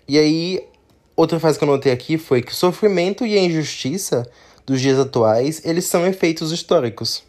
E 0.08 0.18
aí, 0.18 0.68
outra 1.16 1.40
frase 1.40 1.58
que 1.58 1.64
eu 1.64 1.68
notei 1.68 1.92
aqui 1.92 2.18
foi 2.18 2.42
que 2.42 2.52
o 2.52 2.56
sofrimento 2.56 3.26
e 3.26 3.38
a 3.38 3.42
injustiça 3.42 4.30
dos 4.66 4.80
dias 4.82 4.98
atuais, 4.98 5.62
eles 5.66 5.86
são 5.86 6.06
efeitos 6.06 6.52
históricos. 6.52 7.24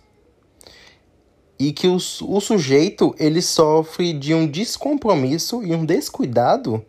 E 1.58 1.72
que 1.72 1.86
o, 1.86 1.96
o 1.96 2.40
sujeito, 2.40 3.14
ele 3.18 3.40
sofre 3.40 4.12
de 4.12 4.34
um 4.34 4.46
descompromisso 4.46 5.62
e 5.62 5.74
um 5.74 5.84
descuidado 5.84 6.84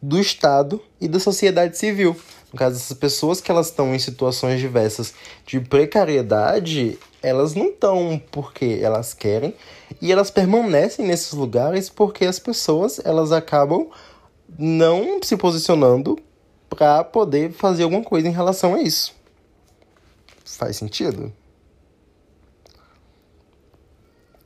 do 0.00 0.20
Estado 0.20 0.80
e 1.00 1.08
da 1.08 1.18
sociedade 1.18 1.76
civil. 1.78 2.14
No 2.52 2.58
caso, 2.58 2.76
essas 2.76 2.96
pessoas 2.96 3.40
que 3.40 3.50
elas 3.50 3.66
estão 3.66 3.94
em 3.94 3.98
situações 3.98 4.60
diversas 4.60 5.14
de 5.46 5.60
precariedade, 5.60 6.98
elas 7.22 7.54
não 7.54 7.66
estão 7.66 8.20
porque 8.30 8.78
elas 8.80 9.12
querem 9.12 9.54
e 10.00 10.12
elas 10.12 10.30
permanecem 10.30 11.04
nesses 11.04 11.32
lugares 11.32 11.88
porque 11.88 12.24
as 12.24 12.38
pessoas 12.38 13.00
elas 13.04 13.32
acabam 13.32 13.88
não 14.58 15.22
se 15.22 15.36
posicionando 15.36 16.18
para 16.68 17.04
poder 17.04 17.52
fazer 17.52 17.84
alguma 17.84 18.02
coisa 18.02 18.28
em 18.28 18.32
relação 18.32 18.74
a 18.74 18.82
isso. 18.82 19.14
Faz 20.44 20.76
sentido? 20.76 21.32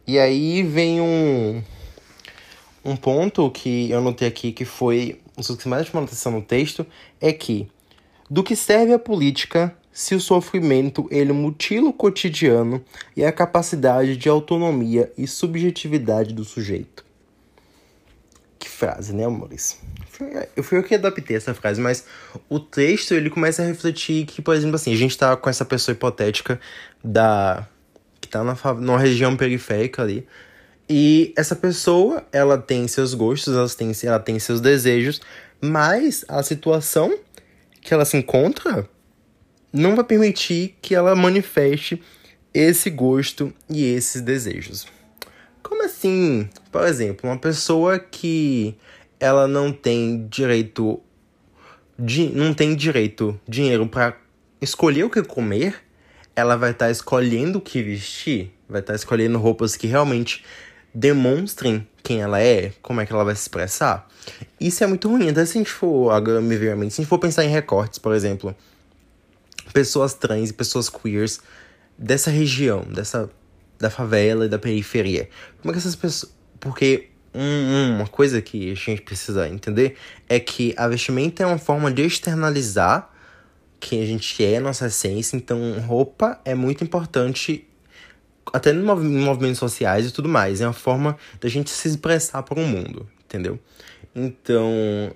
E 0.07 0.19
aí 0.19 0.63
vem 0.63 1.01
um, 1.01 1.63
um 2.85 2.97
ponto 2.97 3.51
que 3.51 3.91
eu 3.91 4.01
notei 4.01 4.27
aqui 4.27 4.53
que 4.53 4.65
foi 4.65 5.21
o 5.37 5.57
que 5.57 5.69
mais 5.69 5.87
chamou 5.87 6.05
atenção 6.05 6.33
no 6.33 6.43
texto 6.43 6.85
é 7.21 7.33
que 7.33 7.69
do 8.29 8.43
que 8.43 8.55
serve 8.55 8.93
a 8.93 8.99
política 8.99 9.75
se 9.93 10.15
o 10.15 10.21
sofrimento 10.21 11.07
ele 11.11 11.33
mutila 11.33 11.89
o 11.89 11.93
cotidiano 11.93 12.85
e 13.17 13.25
a 13.25 13.33
capacidade 13.33 14.17
de 14.17 14.29
autonomia 14.29 15.13
e 15.17 15.27
subjetividade 15.27 16.33
do 16.33 16.45
sujeito. 16.45 17.05
Que 18.61 18.69
frase, 18.69 19.15
né, 19.15 19.25
amores? 19.25 19.79
Eu 20.55 20.63
fui 20.63 20.77
eu 20.77 20.83
que 20.83 20.95
adaptei 20.95 21.35
essa 21.35 21.55
frase, 21.55 21.81
mas 21.81 22.05
o 22.47 22.61
texto 22.61 23.15
ele 23.15 23.31
começa 23.31 23.63
a 23.63 23.67
refletir 23.67 24.27
que, 24.27 24.43
por 24.43 24.55
exemplo, 24.55 24.77
assim, 24.77 24.93
a 24.93 24.97
gente 24.97 25.17
tá 25.17 25.35
com 25.35 25.49
essa 25.49 25.65
pessoa 25.65 25.95
hipotética 25.95 26.61
da 27.03 27.67
que 28.21 28.29
tá 28.29 28.45
na, 28.45 28.55
numa 28.75 28.99
região 28.99 29.35
periférica 29.35 30.03
ali. 30.03 30.29
E 30.87 31.33
essa 31.39 31.57
pessoa, 31.57 32.23
ela 32.31 32.59
tem 32.59 32.87
seus 32.87 33.15
gostos, 33.15 33.57
ela 33.57 33.69
tem, 33.69 33.93
ela 34.05 34.21
tem 34.21 34.39
seus 34.39 34.61
desejos, 34.61 35.23
mas 35.59 36.23
a 36.29 36.43
situação 36.43 37.19
que 37.81 37.95
ela 37.95 38.05
se 38.05 38.19
encontra 38.19 38.87
não 39.73 39.97
vai 39.97 40.05
permitir 40.05 40.77
que 40.83 40.95
ela 40.95 41.17
manifeste 41.17 42.03
esse 42.53 42.91
gosto 42.91 43.55
e 43.71 43.87
esses 43.87 44.21
desejos. 44.21 44.87
Assim? 46.01 46.49
Por 46.73 46.87
exemplo, 46.87 47.29
uma 47.29 47.37
pessoa 47.37 47.99
que 47.99 48.75
ela 49.19 49.47
não 49.47 49.71
tem 49.71 50.27
direito 50.29 50.99
de, 51.99 52.31
não 52.31 52.55
tem 52.55 52.75
direito 52.75 53.39
dinheiro 53.47 53.87
para 53.87 54.17
escolher 54.63 55.05
o 55.05 55.11
que 55.11 55.23
comer, 55.23 55.75
ela 56.35 56.57
vai 56.57 56.71
estar 56.71 56.87
tá 56.87 56.91
escolhendo 56.91 57.59
o 57.59 57.61
que 57.61 57.83
vestir, 57.83 58.51
vai 58.67 58.81
estar 58.81 58.95
tá 58.95 58.97
escolhendo 58.97 59.39
roupas 59.39 59.77
que 59.77 59.87
realmente 59.87 60.43
demonstrem 60.95 61.87
quem 62.03 62.23
ela 62.23 62.41
é, 62.41 62.73
como 62.81 63.03
é 63.03 63.05
que 63.05 63.13
ela 63.13 63.23
vai 63.23 63.35
se 63.35 63.43
expressar. 63.43 64.09
Isso 64.59 64.83
é 64.83 64.87
muito 64.87 65.07
ruim. 65.07 65.29
Até 65.29 65.45
se 65.45 65.59
a 65.59 65.61
gente 65.61 65.71
for, 65.71 66.13
agora 66.13 66.41
me 66.41 66.57
veio 66.57 66.73
a 66.73 66.77
mente, 66.77 66.95
se 66.95 67.03
a 67.03 67.05
gente 67.05 67.11
for 67.11 67.19
pensar 67.19 67.45
em 67.45 67.51
recortes, 67.51 67.99
por 67.99 68.15
exemplo, 68.15 68.57
pessoas 69.75 70.15
trans 70.15 70.49
e 70.49 70.55
pessoas 70.55 70.89
queers 70.89 71.41
dessa 71.99 72.31
região, 72.31 72.85
dessa 72.85 73.29
da 73.81 73.91
favela 73.91 74.45
e 74.45 74.49
da 74.49 74.59
periferia. 74.59 75.29
Como 75.61 75.71
é 75.71 75.73
que 75.73 75.79
essas 75.79 75.97
pessoas. 75.97 76.33
Porque 76.61 77.09
um, 77.35 77.97
uma 77.97 78.07
coisa 78.07 78.43
que 78.43 78.71
a 78.71 78.75
gente 78.75 79.03
precisa 79.03 79.49
entender 79.49 79.97
é 80.29 80.39
que 80.39 80.75
a 80.77 80.87
vestimenta 80.87 81.43
é 81.43 81.47
uma 81.47 81.59
forma 81.59 81.91
de 81.91 82.03
externalizar 82.03 83.11
quem 83.79 84.03
a 84.03 84.07
gente 84.07 84.45
é, 84.45 84.61
nossa 84.61 84.87
essência. 84.87 85.37
Então, 85.37 85.81
roupa 85.81 86.39
é 86.45 86.55
muito 86.55 86.85
importante, 86.85 87.67
até 88.53 88.73
em 88.73 88.83
movimentos 88.83 89.59
sociais 89.59 90.07
e 90.07 90.13
tudo 90.13 90.29
mais. 90.29 90.61
É 90.61 90.67
uma 90.67 90.73
forma 90.75 91.17
da 91.41 91.49
gente 91.49 91.71
se 91.71 91.89
expressar 91.89 92.43
para 92.43 92.61
o 92.61 92.67
mundo, 92.67 93.09
entendeu? 93.25 93.59
Então, 94.15 95.15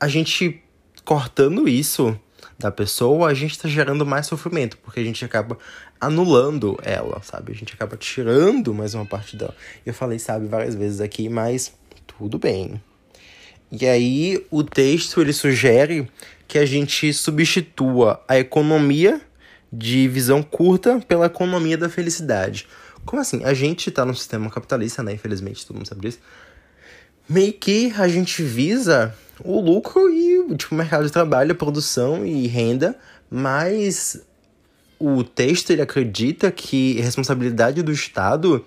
a 0.00 0.08
gente 0.08 0.62
cortando 1.04 1.68
isso 1.68 2.18
da 2.58 2.70
pessoa, 2.70 3.28
a 3.28 3.34
gente 3.34 3.58
tá 3.58 3.68
gerando 3.68 4.04
mais 4.04 4.26
sofrimento, 4.26 4.76
porque 4.78 5.00
a 5.00 5.04
gente 5.04 5.24
acaba 5.24 5.58
anulando 6.00 6.78
ela, 6.82 7.22
sabe? 7.22 7.52
A 7.52 7.54
gente 7.54 7.74
acaba 7.74 7.96
tirando 7.96 8.72
mais 8.72 8.94
uma 8.94 9.06
parte 9.06 9.36
dela. 9.36 9.54
Eu 9.84 9.92
falei, 9.94 10.18
sabe, 10.18 10.46
várias 10.46 10.74
vezes 10.74 11.00
aqui, 11.00 11.28
mas 11.28 11.72
tudo 12.06 12.38
bem. 12.38 12.80
E 13.70 13.86
aí, 13.86 14.44
o 14.50 14.64
texto 14.64 15.20
ele 15.20 15.32
sugere 15.32 16.10
que 16.48 16.58
a 16.58 16.66
gente 16.66 17.12
substitua 17.12 18.20
a 18.26 18.36
economia 18.38 19.20
de 19.72 20.08
visão 20.08 20.42
curta 20.42 20.98
pela 21.06 21.26
economia 21.26 21.78
da 21.78 21.88
felicidade. 21.88 22.66
Como 23.04 23.22
assim? 23.22 23.44
A 23.44 23.54
gente 23.54 23.90
tá 23.90 24.04
num 24.04 24.14
sistema 24.14 24.50
capitalista, 24.50 25.02
né? 25.02 25.12
Infelizmente, 25.12 25.64
todo 25.64 25.76
mundo 25.76 25.86
sabe 25.86 26.00
disso. 26.00 26.18
Meio 27.28 27.52
que 27.52 27.92
a 27.96 28.08
gente 28.08 28.42
visa 28.42 29.14
o 29.44 29.60
lucro 29.60 30.10
e 30.10 30.56
tipo, 30.56 30.74
o 30.74 30.78
mercado 30.78 31.04
de 31.04 31.12
trabalho, 31.12 31.54
produção 31.54 32.24
e 32.24 32.46
renda, 32.46 32.96
mas 33.30 34.22
o 34.98 35.24
texto 35.24 35.70
ele 35.70 35.82
acredita 35.82 36.50
que 36.50 36.98
é 36.98 37.02
responsabilidade 37.02 37.82
do 37.82 37.92
Estado 37.92 38.64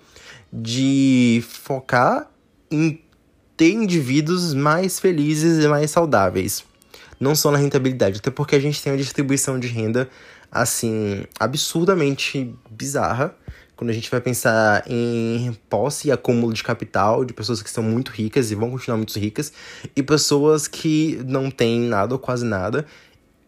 de 0.52 1.42
focar 1.48 2.28
em 2.70 3.00
ter 3.56 3.70
indivíduos 3.70 4.52
mais 4.54 4.98
felizes 4.98 5.64
e 5.64 5.68
mais 5.68 5.90
saudáveis. 5.90 6.64
Não 7.20 7.34
só 7.34 7.50
na 7.50 7.58
rentabilidade, 7.58 8.18
até 8.18 8.30
porque 8.30 8.56
a 8.56 8.60
gente 8.60 8.82
tem 8.82 8.92
uma 8.92 8.98
distribuição 8.98 9.58
de 9.58 9.68
renda 9.68 10.08
assim 10.50 11.24
absurdamente 11.38 12.54
bizarra 12.70 13.34
quando 13.84 13.90
a 13.90 13.94
gente 13.94 14.10
vai 14.10 14.20
pensar 14.20 14.82
em 14.86 15.52
posse 15.68 16.08
e 16.08 16.10
acúmulo 16.10 16.54
de 16.54 16.64
capital 16.64 17.22
de 17.22 17.34
pessoas 17.34 17.62
que 17.62 17.68
são 17.68 17.84
muito 17.84 18.10
ricas 18.10 18.50
e 18.50 18.54
vão 18.54 18.70
continuar 18.70 18.96
muito 18.96 19.18
ricas 19.18 19.52
e 19.94 20.02
pessoas 20.02 20.66
que 20.66 21.22
não 21.26 21.50
têm 21.50 21.80
nada 21.80 22.14
ou 22.14 22.18
quase 22.18 22.46
nada 22.46 22.86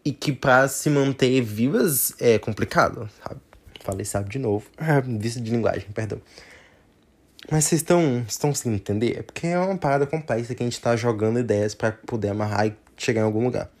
e 0.05 0.11
que 0.11 0.31
para 0.31 0.67
se 0.67 0.91
manter 0.91 1.41
vivas 1.41 2.13
é 2.19 2.37
complicado, 2.37 3.09
sabe? 3.23 3.41
Falei 3.83 4.05
sabe 4.05 4.29
de 4.29 4.37
novo. 4.37 4.67
Vista 5.19 5.41
de 5.41 5.49
linguagem, 5.49 5.87
perdão. 5.91 6.21
Mas 7.49 7.65
vocês 7.65 7.81
estão, 7.81 8.23
estão 8.27 8.53
sem 8.53 8.75
entender? 8.75 9.17
É 9.17 9.23
porque 9.23 9.47
é 9.47 9.57
uma 9.57 9.75
parada 9.75 10.05
complexa 10.05 10.53
que 10.53 10.61
a 10.61 10.65
gente 10.67 10.79
tá 10.79 10.95
jogando 10.95 11.39
ideias 11.39 11.73
para 11.73 11.93
poder 11.93 12.29
amarrar 12.29 12.67
e 12.67 12.75
chegar 12.95 13.21
em 13.21 13.25
algum 13.25 13.43
lugar. 13.43 13.71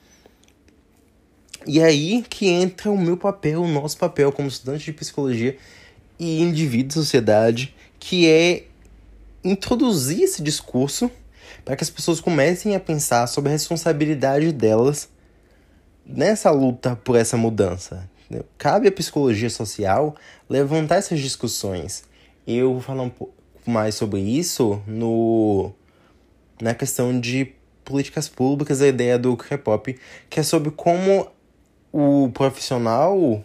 E 1.67 1.79
é 1.79 1.83
aí 1.83 2.25
que 2.27 2.47
entra 2.47 2.89
o 2.89 2.97
meu 2.97 3.15
papel, 3.15 3.61
o 3.61 3.67
nosso 3.67 3.95
papel 3.97 4.31
como 4.31 4.47
estudante 4.47 4.85
de 4.85 4.93
psicologia 4.93 5.55
e 6.19 6.41
indivíduo 6.41 6.87
de 6.87 6.93
sociedade, 6.93 7.75
que 7.99 8.29
é 8.29 8.65
introduzir 9.43 10.23
esse 10.23 10.41
discurso 10.41 11.09
para 11.63 11.75
que 11.75 11.83
as 11.83 11.89
pessoas 11.89 12.19
comecem 12.19 12.75
a 12.75 12.79
pensar 12.79 13.27
sobre 13.27 13.49
a 13.49 13.53
responsabilidade 13.53 14.51
delas 14.51 15.09
nessa 16.05 16.49
luta 16.51 16.95
por 16.95 17.15
essa 17.15 17.37
mudança. 17.37 18.09
Cabe 18.57 18.87
à 18.87 18.91
psicologia 18.91 19.49
social 19.49 20.15
levantar 20.49 20.95
essas 20.95 21.19
discussões. 21.19 22.03
Eu 22.45 22.73
vou 22.73 22.81
falar 22.81 23.03
um 23.03 23.09
pouco 23.09 23.33
mais 23.65 23.95
sobre 23.95 24.19
isso 24.19 24.81
no 24.87 25.71
na 26.59 26.73
questão 26.73 27.19
de 27.19 27.53
políticas 27.85 28.27
públicas, 28.27 28.81
a 28.81 28.87
ideia 28.87 29.17
do 29.19 29.37
K-pop, 29.37 29.97
que 30.29 30.39
é 30.39 30.43
sobre 30.43 30.71
como 30.71 31.27
o 31.91 32.29
profissional 32.33 33.43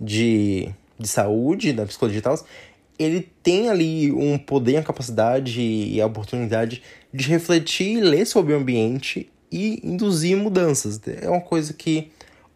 de 0.00 0.72
de 1.00 1.08
saúde, 1.08 1.72
da 1.72 1.86
psicologia 1.86 2.18
e 2.18 2.22
tal, 2.22 2.38
ele 2.98 3.28
tem 3.42 3.70
ali 3.70 4.12
um 4.12 4.36
poder, 4.36 4.76
a 4.76 4.82
capacidade 4.82 5.60
e 5.60 6.00
a 6.00 6.06
oportunidade 6.06 6.82
de 7.12 7.28
refletir 7.28 7.96
e 7.96 8.00
ler 8.00 8.26
sobre 8.26 8.52
o 8.52 8.56
ambiente 8.56 9.30
e 9.50 9.80
induzir 9.82 10.36
mudanças. 10.36 11.00
É 11.06 11.28
uma 11.28 11.40
coisa 11.40 11.72
que 11.72 12.10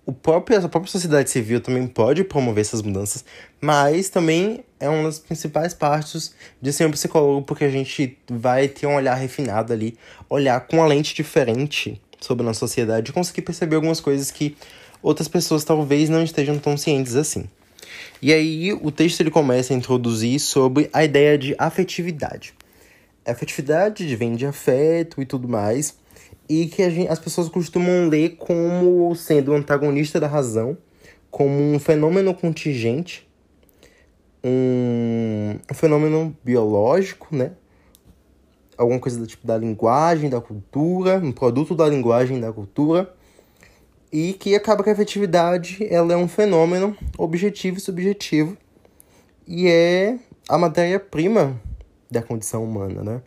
o 0.07 0.13
próprio, 0.13 0.59
a 0.59 0.69
própria 0.69 0.93
sociedade 0.93 1.31
civil 1.31 1.63
também 1.63 1.87
pode 1.87 2.23
promover 2.25 2.61
essas 2.61 2.83
mudanças, 2.83 3.25
mas 3.59 4.11
também 4.11 4.63
é 4.79 4.87
uma 4.87 5.05
das 5.05 5.19
principais 5.19 5.73
partes 5.73 6.35
de 6.61 6.73
ser 6.75 6.87
um 6.87 6.91
psicólogo, 6.91 7.47
porque 7.47 7.65
a 7.65 7.71
gente 7.71 8.19
vai 8.29 8.69
ter 8.69 8.87
um 8.87 8.97
olhar 8.97 9.15
refinado 9.15 9.73
ali, 9.73 9.97
olhar 10.29 10.61
com 10.61 10.77
uma 10.77 10.87
lente 10.87 11.15
diferente 11.15 11.99
sobre 12.21 12.43
a 12.43 12.47
nossa 12.47 12.61
sociedade 12.61 13.11
e 13.11 13.15
conseguir 13.15 13.43
perceber 13.43 13.77
algumas 13.77 14.01
coisas 14.01 14.31
que 14.31 14.55
outras 15.03 15.27
pessoas 15.27 15.65
talvez 15.65 16.11
não 16.11 16.23
estejam 16.23 16.59
tão 16.59 16.77
cientes 16.77 17.17
assim. 17.17 17.49
E 18.25 18.33
aí 18.33 18.73
o 18.73 18.91
texto 18.91 19.21
ele 19.21 19.31
começa 19.31 19.75
a 19.75 19.77
introduzir 19.77 20.41
sobre 20.41 20.89
a 20.95 21.05
ideia 21.05 21.37
de 21.37 21.55
afetividade. 21.59 22.55
A 23.23 23.33
afetividade 23.33 24.17
vem 24.17 24.35
de 24.35 24.47
afeto 24.47 25.21
e 25.21 25.27
tudo 25.27 25.47
mais, 25.47 25.99
e 26.49 26.65
que 26.65 26.89
gente, 26.89 27.11
as 27.11 27.19
pessoas 27.19 27.51
costumam 27.51 28.09
ler 28.09 28.37
como 28.37 29.15
sendo 29.15 29.53
antagonista 29.53 30.19
da 30.19 30.27
razão, 30.27 30.75
como 31.31 31.53
um 31.53 31.79
fenômeno 31.79 32.33
contingente, 32.33 33.29
um, 34.43 35.59
um 35.71 35.75
fenômeno 35.75 36.35
biológico, 36.43 37.29
né? 37.31 37.51
Alguma 38.79 39.01
coisa 39.01 39.19
do 39.19 39.27
tipo 39.27 39.47
da 39.47 39.59
linguagem, 39.59 40.31
da 40.31 40.41
cultura, 40.41 41.19
um 41.19 41.31
produto 41.31 41.75
da 41.75 41.87
linguagem 41.87 42.41
da 42.41 42.51
cultura, 42.51 43.15
e 44.15 44.33
que 44.33 44.55
acaba 44.55 44.85
que 44.85 44.91
a 44.91 44.93
afetividade 44.93 45.89
ela 45.91 46.13
é 46.13 46.17
um 46.17 46.29
fenômeno 46.29 46.97
objetivo 47.19 47.79
e 47.79 47.81
subjetivo, 47.81 48.57
e 49.45 49.67
é 49.67 50.17
a 50.49 50.57
matéria-prima 50.57 51.61
da 52.09 52.23
condição 52.23 52.63
humana, 52.63 53.03
né? 53.03 53.23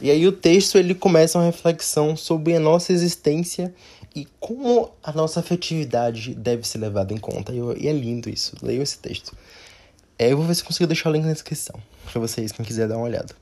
E 0.00 0.12
aí 0.12 0.24
o 0.28 0.30
texto 0.30 0.78
ele 0.78 0.94
começa 0.94 1.36
uma 1.36 1.44
reflexão 1.44 2.16
sobre 2.16 2.54
a 2.54 2.60
nossa 2.60 2.92
existência 2.92 3.74
e 4.14 4.28
como 4.38 4.92
a 5.02 5.10
nossa 5.10 5.40
afetividade 5.40 6.32
deve 6.32 6.66
ser 6.66 6.78
levada 6.78 7.12
em 7.12 7.18
conta. 7.18 7.52
E, 7.52 7.88
é 7.88 7.92
lindo 7.92 8.30
isso. 8.30 8.54
Leiam 8.62 8.82
esse 8.82 9.00
texto. 9.00 9.36
É, 10.16 10.30
eu 10.30 10.36
vou 10.36 10.46
ver 10.46 10.54
se 10.54 10.62
consigo 10.62 10.86
deixar 10.86 11.10
o 11.10 11.12
link 11.12 11.24
na 11.24 11.32
descrição 11.32 11.74
para 12.04 12.20
vocês 12.20 12.52
quem 12.52 12.64
quiser 12.64 12.86
dar 12.86 12.96
uma 12.96 13.06
olhada. 13.06 13.34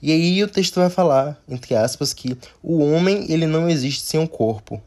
E 0.00 0.12
aí 0.12 0.42
o 0.44 0.48
texto 0.48 0.76
vai 0.76 0.88
falar, 0.88 1.36
entre 1.48 1.74
aspas, 1.74 2.14
que 2.14 2.38
o 2.62 2.78
homem 2.78 3.26
ele 3.28 3.44
não 3.44 3.68
existe 3.68 4.02
sem 4.02 4.20
um 4.20 4.26
corpo. 4.26 4.80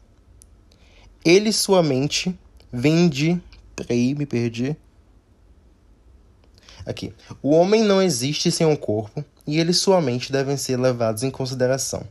Ele 1.24 1.52
sua 1.52 1.82
mente 1.82 2.38
vem 2.72 3.08
de, 3.08 3.40
peraí, 3.76 4.14
me 4.14 4.24
perdi. 4.24 4.76
Aqui. 6.86 7.12
O 7.42 7.50
homem 7.50 7.82
não 7.82 8.00
existe 8.00 8.50
sem 8.50 8.66
um 8.66 8.76
corpo 8.76 9.24
e 9.46 9.58
ele 9.58 9.72
sua 9.72 10.00
mente 10.00 10.32
devem 10.32 10.56
ser 10.56 10.78
levados 10.78 11.22
em 11.22 11.30
consideração. 11.30 12.04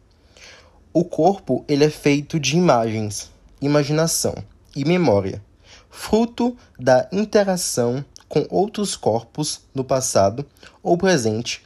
O 0.93 1.03
corpo 1.03 1.65
ele 1.67 1.85
é 1.85 1.89
feito 1.89 2.39
de 2.39 2.55
imagens, 2.55 3.31
imaginação 3.61 4.35
e 4.75 4.85
memória, 4.85 5.43
fruto 5.89 6.55
da 6.79 7.07
interação 7.11 8.05
com 8.27 8.45
outros 8.49 8.95
corpos 8.95 9.61
no 9.73 9.83
passado 9.83 10.45
ou 10.83 10.97
presente 10.97 11.63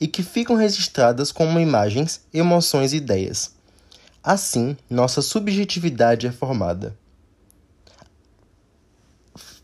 e 0.00 0.08
que 0.08 0.22
ficam 0.22 0.56
registradas 0.56 1.30
como 1.30 1.60
imagens, 1.60 2.22
emoções 2.32 2.92
e 2.92 2.96
ideias. 2.96 3.55
Assim, 4.26 4.76
nossa 4.90 5.22
subjetividade 5.22 6.26
é 6.26 6.32
formada. 6.32 6.98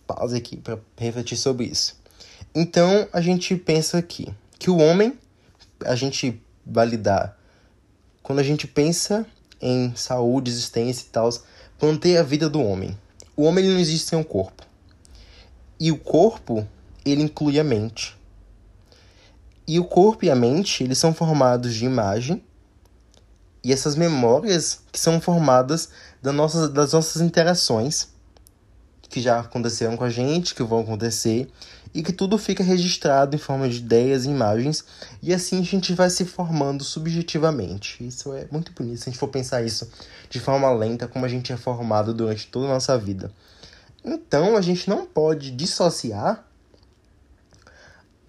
Pause 0.06 0.36
aqui 0.36 0.56
para 0.56 0.78
refletir 0.96 1.36
sobre 1.36 1.64
isso. 1.64 2.00
Então, 2.54 3.08
a 3.12 3.20
gente 3.20 3.56
pensa 3.56 3.98
aqui 3.98 4.32
que 4.60 4.70
o 4.70 4.76
homem, 4.76 5.18
a 5.84 5.96
gente 5.96 6.40
validar, 6.64 7.36
quando 8.22 8.38
a 8.38 8.44
gente 8.44 8.68
pensa 8.68 9.26
em 9.60 9.92
saúde, 9.96 10.52
existência 10.52 11.06
e 11.06 11.10
tal, 11.10 11.28
manter 11.82 12.16
a 12.18 12.22
vida 12.22 12.48
do 12.48 12.62
homem. 12.62 12.96
O 13.36 13.42
homem 13.42 13.64
ele 13.64 13.74
não 13.74 13.80
existe 13.80 14.10
sem 14.10 14.18
um 14.18 14.22
corpo. 14.22 14.64
E 15.80 15.90
o 15.90 15.98
corpo, 15.98 16.64
ele 17.04 17.22
inclui 17.22 17.58
a 17.58 17.64
mente. 17.64 18.16
E 19.66 19.80
o 19.80 19.84
corpo 19.84 20.24
e 20.24 20.30
a 20.30 20.36
mente, 20.36 20.84
eles 20.84 20.98
são 20.98 21.12
formados 21.12 21.74
de 21.74 21.84
imagem 21.84 22.40
e 23.64 23.72
essas 23.72 23.94
memórias 23.94 24.80
que 24.90 24.98
são 24.98 25.20
formadas 25.20 25.88
das 26.20 26.34
nossas, 26.34 26.70
das 26.70 26.92
nossas 26.92 27.22
interações 27.22 28.08
que 29.08 29.20
já 29.20 29.40
aconteceram 29.40 29.96
com 29.96 30.04
a 30.04 30.10
gente, 30.10 30.54
que 30.54 30.62
vão 30.62 30.80
acontecer, 30.80 31.50
e 31.94 32.02
que 32.02 32.12
tudo 32.12 32.38
fica 32.38 32.64
registrado 32.64 33.36
em 33.36 33.38
forma 33.38 33.68
de 33.68 33.76
ideias 33.76 34.24
e 34.24 34.30
imagens, 34.30 34.84
e 35.22 35.34
assim 35.34 35.60
a 35.60 35.64
gente 35.64 35.92
vai 35.92 36.08
se 36.08 36.24
formando 36.24 36.82
subjetivamente. 36.82 38.02
Isso 38.06 38.32
é 38.32 38.46
muito 38.50 38.72
bonito 38.72 38.96
se 38.96 39.08
a 39.08 39.12
gente 39.12 39.18
for 39.18 39.28
pensar 39.28 39.62
isso 39.62 39.90
de 40.30 40.40
forma 40.40 40.72
lenta, 40.72 41.06
como 41.06 41.26
a 41.26 41.28
gente 41.28 41.52
é 41.52 41.56
formado 41.56 42.14
durante 42.14 42.46
toda 42.46 42.66
a 42.66 42.70
nossa 42.70 42.96
vida. 42.96 43.30
Então 44.02 44.56
a 44.56 44.62
gente 44.62 44.88
não 44.88 45.04
pode 45.04 45.50
dissociar 45.50 46.44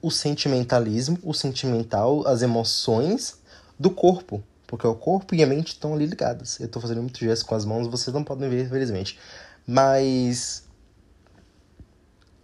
o 0.01 0.11
sentimentalismo, 0.11 1.17
o 1.23 1.33
sentimental, 1.33 2.27
as 2.27 2.41
emoções 2.41 3.39
do 3.79 3.89
corpo. 3.89 4.43
Porque 4.73 4.87
o 4.87 4.95
corpo 4.95 5.35
e 5.35 5.43
a 5.43 5.45
mente 5.45 5.73
estão 5.73 5.93
ali 5.93 6.07
ligados. 6.07 6.59
Eu 6.59 6.65
estou 6.65 6.81
fazendo 6.81 6.99
muito 6.99 7.19
gesto 7.19 7.45
com 7.45 7.53
as 7.53 7.63
mãos, 7.63 7.85
vocês 7.85 8.11
não 8.11 8.23
podem 8.23 8.49
ver, 8.49 8.65
infelizmente. 8.65 9.19
Mas 9.67 10.63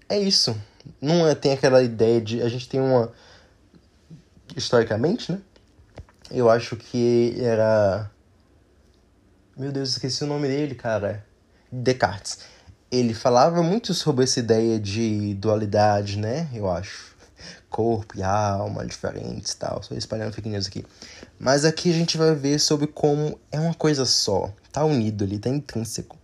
é 0.07 0.19
isso. 0.19 0.55
Não 1.01 1.27
é, 1.27 1.33
tem 1.33 1.53
aquela 1.53 1.81
ideia 1.81 2.21
de. 2.21 2.39
A 2.43 2.47
gente 2.47 2.69
tem 2.69 2.79
uma. 2.79 3.11
Historicamente, 4.55 5.31
né? 5.31 5.41
Eu 6.29 6.51
acho 6.51 6.75
que 6.75 7.33
era. 7.39 8.11
Meu 9.57 9.71
Deus, 9.71 9.89
esqueci 9.89 10.23
o 10.23 10.27
nome 10.27 10.47
dele, 10.47 10.75
cara. 10.75 11.25
Descartes. 11.71 12.41
Ele 12.91 13.15
falava 13.15 13.63
muito 13.63 13.91
sobre 13.91 14.25
essa 14.25 14.39
ideia 14.39 14.79
de 14.79 15.33
dualidade, 15.33 16.19
né? 16.19 16.47
Eu 16.53 16.69
acho. 16.69 17.15
Corpo 17.69 18.17
e 18.17 18.23
alma 18.23 18.85
diferentes 18.85 19.53
tal. 19.53 19.81
Só 19.83 19.95
espalhando 19.95 20.33
fake 20.33 20.49
news 20.49 20.67
aqui. 20.67 20.85
Mas 21.39 21.65
aqui 21.65 21.89
a 21.89 21.93
gente 21.93 22.17
vai 22.17 22.33
ver 22.35 22.59
sobre 22.59 22.87
como 22.87 23.39
é 23.51 23.59
uma 23.59 23.73
coisa 23.73 24.05
só. 24.05 24.51
Tá 24.71 24.83
unido 24.83 25.23
ali, 25.23 25.39
tá 25.39 25.49
intrínseco. 25.49 26.17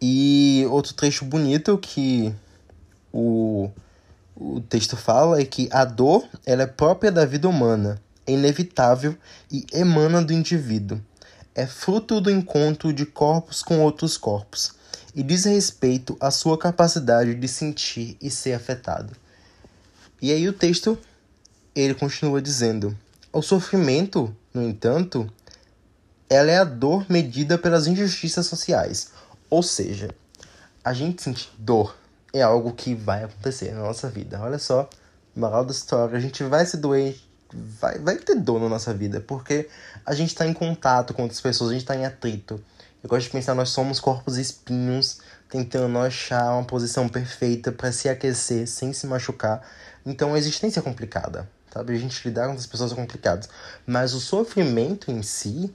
E 0.00 0.64
outro 0.70 0.94
trecho 0.94 1.24
bonito 1.24 1.76
que 1.78 2.32
o, 3.12 3.68
o 4.36 4.60
texto 4.60 4.96
fala 4.96 5.40
é 5.40 5.44
que 5.44 5.68
a 5.72 5.84
dor 5.84 6.28
ela 6.46 6.62
é 6.62 6.66
própria 6.66 7.10
da 7.10 7.24
vida 7.24 7.48
humana, 7.48 8.00
é 8.26 8.32
inevitável 8.32 9.16
e 9.50 9.66
emana 9.72 10.22
do 10.22 10.32
indivíduo. 10.32 11.00
É 11.54 11.66
fruto 11.66 12.20
do 12.20 12.30
encontro 12.30 12.92
de 12.92 13.04
corpos 13.04 13.62
com 13.62 13.80
outros 13.80 14.16
corpos 14.16 14.72
e 15.12 15.22
diz 15.24 15.44
respeito 15.44 16.16
à 16.20 16.30
sua 16.30 16.56
capacidade 16.56 17.34
de 17.34 17.48
sentir 17.48 18.16
e 18.22 18.30
ser 18.30 18.52
afetado. 18.52 19.12
E 20.20 20.32
aí 20.32 20.48
o 20.48 20.52
texto 20.52 20.98
ele 21.74 21.94
continua 21.94 22.42
dizendo: 22.42 22.96
o 23.32 23.42
sofrimento, 23.42 24.34
no 24.52 24.62
entanto, 24.62 25.30
ela 26.28 26.50
é 26.50 26.58
a 26.58 26.64
dor 26.64 27.06
medida 27.08 27.56
pelas 27.56 27.86
injustiças 27.86 28.46
sociais. 28.46 29.12
Ou 29.50 29.62
seja, 29.62 30.10
a 30.84 30.92
gente 30.92 31.22
sente 31.22 31.50
dor 31.58 31.96
é 32.32 32.42
algo 32.42 32.72
que 32.72 32.94
vai 32.94 33.24
acontecer 33.24 33.72
na 33.72 33.80
nossa 33.80 34.08
vida. 34.08 34.38
Olha 34.40 34.58
só, 34.58 34.88
moral 35.34 35.64
da 35.64 35.72
história, 35.72 36.16
a 36.16 36.20
gente 36.20 36.42
vai 36.44 36.64
se 36.66 36.76
doer, 36.76 37.16
vai, 37.52 37.98
vai 37.98 38.16
ter 38.16 38.36
dor 38.36 38.60
na 38.60 38.68
nossa 38.68 38.92
vida, 38.92 39.20
porque 39.20 39.68
a 40.04 40.14
gente 40.14 40.28
está 40.28 40.46
em 40.46 40.52
contato 40.52 41.14
com 41.14 41.22
outras 41.22 41.40
pessoas, 41.40 41.70
a 41.70 41.72
gente 41.72 41.82
está 41.82 41.96
em 41.96 42.04
atrito. 42.04 42.60
Eu 43.02 43.08
gosto 43.08 43.26
de 43.26 43.30
pensar, 43.30 43.54
nós 43.54 43.70
somos 43.70 44.00
corpos 44.00 44.36
espinhos, 44.36 45.20
tentando 45.48 45.98
achar 45.98 46.52
uma 46.52 46.64
posição 46.64 47.08
perfeita 47.08 47.72
para 47.72 47.90
se 47.90 48.08
aquecer 48.08 48.66
sem 48.66 48.92
se 48.92 49.06
machucar. 49.06 49.62
Então 50.04 50.34
a 50.34 50.38
existência 50.38 50.80
é 50.80 50.82
complicada, 50.82 51.48
sabe? 51.72 51.94
A 51.94 51.98
gente 51.98 52.26
lidar 52.26 52.46
com 52.48 52.54
as 52.54 52.66
pessoas 52.66 52.92
é 52.92 52.94
complicado. 52.94 53.48
Mas 53.86 54.14
o 54.14 54.20
sofrimento 54.20 55.10
em 55.10 55.22
si, 55.22 55.72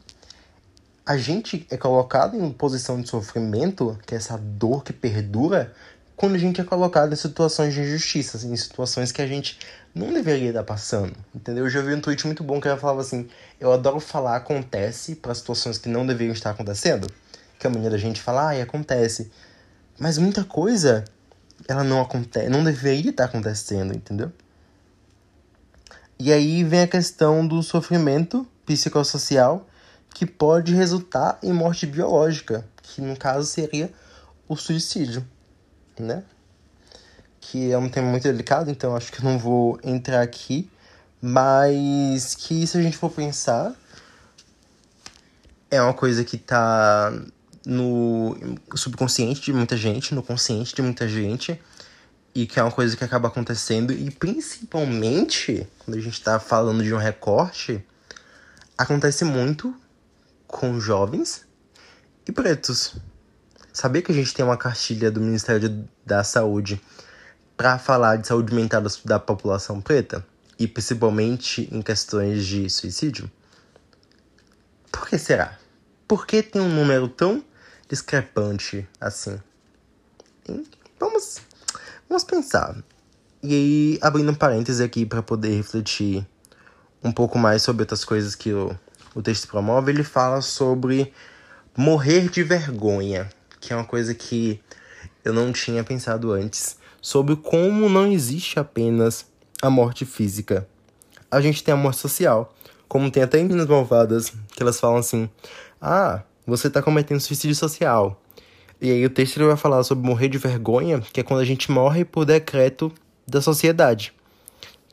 a 1.06 1.18
gente 1.18 1.68
é 1.70 1.78
colocado 1.78 2.38
em 2.38 2.52
posição 2.52 3.02
de 3.02 3.10
sofrimento, 3.10 3.98
que 4.06 4.14
é 4.14 4.18
essa 4.18 4.38
dor 4.38 4.84
que 4.84 4.94
perdura, 4.94 5.74
quando 6.16 6.36
a 6.36 6.38
gente 6.38 6.62
é 6.62 6.64
colocado 6.64 7.12
em 7.12 7.16
situações 7.16 7.74
de 7.74 7.82
injustiça, 7.82 8.38
assim, 8.38 8.52
em 8.54 8.56
situações 8.56 9.12
que 9.12 9.22
a 9.22 9.28
gente 9.28 9.60
não 9.94 10.14
deveria 10.14 10.50
estar 10.50 10.64
passando, 10.64 11.14
entendeu? 11.34 11.66
Eu 11.66 11.70
já 11.70 11.82
vi 11.82 11.94
um 11.94 12.02
tweet 12.02 12.26
muito 12.26 12.44
bom 12.44 12.62
que 12.62 12.68
ela 12.68 12.78
falava 12.78 13.02
assim: 13.02 13.28
eu 13.60 13.74
adoro 13.74 14.00
falar 14.00 14.36
acontece 14.36 15.16
para 15.16 15.34
situações 15.34 15.78
que 15.78 15.90
não 15.90 16.06
deveriam 16.06 16.34
estar 16.34 16.52
acontecendo, 16.52 17.08
que 17.60 17.68
é 17.68 17.70
a 17.70 17.74
maneira 17.74 17.96
da 17.96 18.02
gente 18.02 18.22
falar, 18.22 18.56
e 18.56 18.62
acontece. 18.62 19.32
Mas 19.99 20.17
muita 20.17 20.43
coisa, 20.43 21.06
ela 21.67 21.84
não 21.84 22.01
acontece, 22.01 22.49
não 22.49 22.63
deveria 22.63 23.12
estar 23.12 23.25
acontecendo, 23.25 23.93
entendeu? 23.93 24.32
E 26.19 26.32
aí 26.32 26.63
vem 26.63 26.82
a 26.82 26.88
questão 26.88 27.45
do 27.45 27.62
sofrimento 27.62 28.47
psicossocial 28.65 29.67
que 30.13 30.25
pode 30.25 30.73
resultar 30.73 31.39
em 31.41 31.51
morte 31.51 31.86
biológica, 31.86 32.65
que 32.82 33.01
no 33.01 33.17
caso 33.17 33.47
seria 33.47 33.91
o 34.47 34.56
suicídio 34.56 35.25
né? 35.99 36.23
Que 37.39 37.71
é 37.71 37.77
um 37.77 37.89
tema 37.89 38.10
muito 38.10 38.23
delicado, 38.23 38.71
então 38.71 38.95
acho 38.95 39.12
que 39.12 39.19
eu 39.19 39.25
não 39.25 39.38
vou 39.38 39.79
entrar 39.84 40.21
aqui. 40.21 40.69
Mas 41.21 42.36
que 42.36 42.65
se 42.67 42.77
a 42.77 42.82
gente 42.82 42.97
for 42.97 43.10
pensar, 43.10 43.73
é 45.71 45.82
uma 45.82 45.93
coisa 45.93 46.23
que 46.23 46.38
tá 46.38 47.13
no 47.65 48.38
subconsciente 48.76 49.41
de 49.41 49.54
muita 49.54 49.78
gente, 49.78 50.13
no 50.13 50.21
consciente 50.21 50.76
de 50.76 50.82
muita 50.82 51.08
gente, 51.08 51.60
e 52.36 52.45
que 52.45 52.60
é 52.60 52.63
uma 52.63 52.71
coisa 52.71 52.97
que 52.97 53.04
acaba 53.04 53.28
acontecendo, 53.28 53.93
e 53.93 54.10
principalmente 54.12 55.67
quando 55.80 55.97
a 55.97 56.02
gente 56.02 56.21
tá 56.21 56.39
falando 56.39 56.84
de 56.84 56.93
um 56.93 56.97
recorte, 56.97 57.84
acontece 58.78 59.23
muito 59.23 59.73
com 60.47 60.80
jovens 60.80 61.45
e 62.28 62.32
pretos. 62.32 62.95
Sabia 63.71 64.02
que 64.02 64.12
a 64.12 64.15
gente 64.15 64.34
tem 64.34 64.45
uma 64.45 64.58
cartilha 64.58 65.10
do 65.10 65.19
Ministério 65.19 65.88
da 66.06 66.23
Saúde 66.23 66.82
para 67.58 67.80
falar 67.80 68.17
de 68.17 68.28
saúde 68.28 68.54
mental 68.54 68.84
da 69.06 69.19
população 69.19 69.82
preta? 69.82 70.26
E 70.60 70.67
principalmente 70.67 71.67
em 71.71 71.82
questões 71.82 72.45
de 72.45 72.69
suicídio? 72.69 73.30
Por 74.91 75.08
que 75.08 75.17
será? 75.17 75.58
Por 76.08 76.28
que 76.28 76.43
tem 76.43 76.62
um 76.62 76.69
número 76.69 77.08
tão 77.08 77.43
discrepante 77.93 78.88
assim? 78.99 79.39
Vamos, 80.99 81.38
vamos 82.10 82.23
pensar. 82.23 82.75
E 83.43 83.53
aí, 83.53 83.99
abrindo 84.01 84.32
um 84.32 84.36
parêntese 84.36 84.84
aqui 84.84 85.06
para 85.06 85.21
poder 85.21 85.56
refletir 85.56 86.25
um 87.03 87.12
pouco 87.12 87.38
mais 87.38 87.62
sobre 87.62 87.84
outras 87.84 88.03
coisas 88.03 88.34
que 88.34 88.51
o, 88.51 88.75
o 89.13 89.21
texto 89.21 89.47
promove, 89.47 89.91
ele 89.91 90.03
fala 90.03 90.41
sobre 90.41 91.13
morrer 91.77 92.29
de 92.29 92.41
vergonha, 92.41 93.29
que 93.60 93.71
é 93.71 93.75
uma 93.75 93.86
coisa 93.86 94.15
que 94.15 94.60
eu 95.23 95.32
não 95.32 95.51
tinha 95.51 95.84
pensado 95.84 96.32
antes, 96.32 96.77
sobre 96.99 97.36
como 97.36 97.88
não 97.89 98.12
existe 98.12 98.60
apenas 98.60 99.27
a 99.62 99.69
morte 99.69 100.03
física. 100.03 100.67
A 101.29 101.39
gente 101.41 101.63
tem 101.63 101.73
a 101.73 101.77
morte 101.77 101.99
social, 101.99 102.56
como 102.88 103.12
tem 103.12 103.21
até 103.21 103.39
em 103.39 103.45
Minas 103.45 103.67
Malvadas, 103.67 104.34
que 104.56 104.63
elas 104.63 104.79
falam 104.79 104.97
assim: 104.97 105.29
ah, 105.82 106.23
você 106.45 106.69
tá 106.69 106.82
cometendo 106.82 107.19
suicídio 107.19 107.56
social. 107.56 108.21
E 108.82 108.91
aí 108.91 109.06
o 109.06 109.10
texto 109.10 109.39
vai 109.45 109.56
falar 109.56 109.84
sobre 109.84 110.06
morrer 110.06 110.27
de 110.27 110.38
vergonha, 110.38 110.99
que 110.99 111.19
é 111.19 111.23
quando 111.23 111.39
a 111.39 111.45
gente 111.45 111.71
morre 111.71 112.03
por 112.03 112.25
decreto 112.25 112.91
da 113.27 113.41
sociedade. 113.41 114.13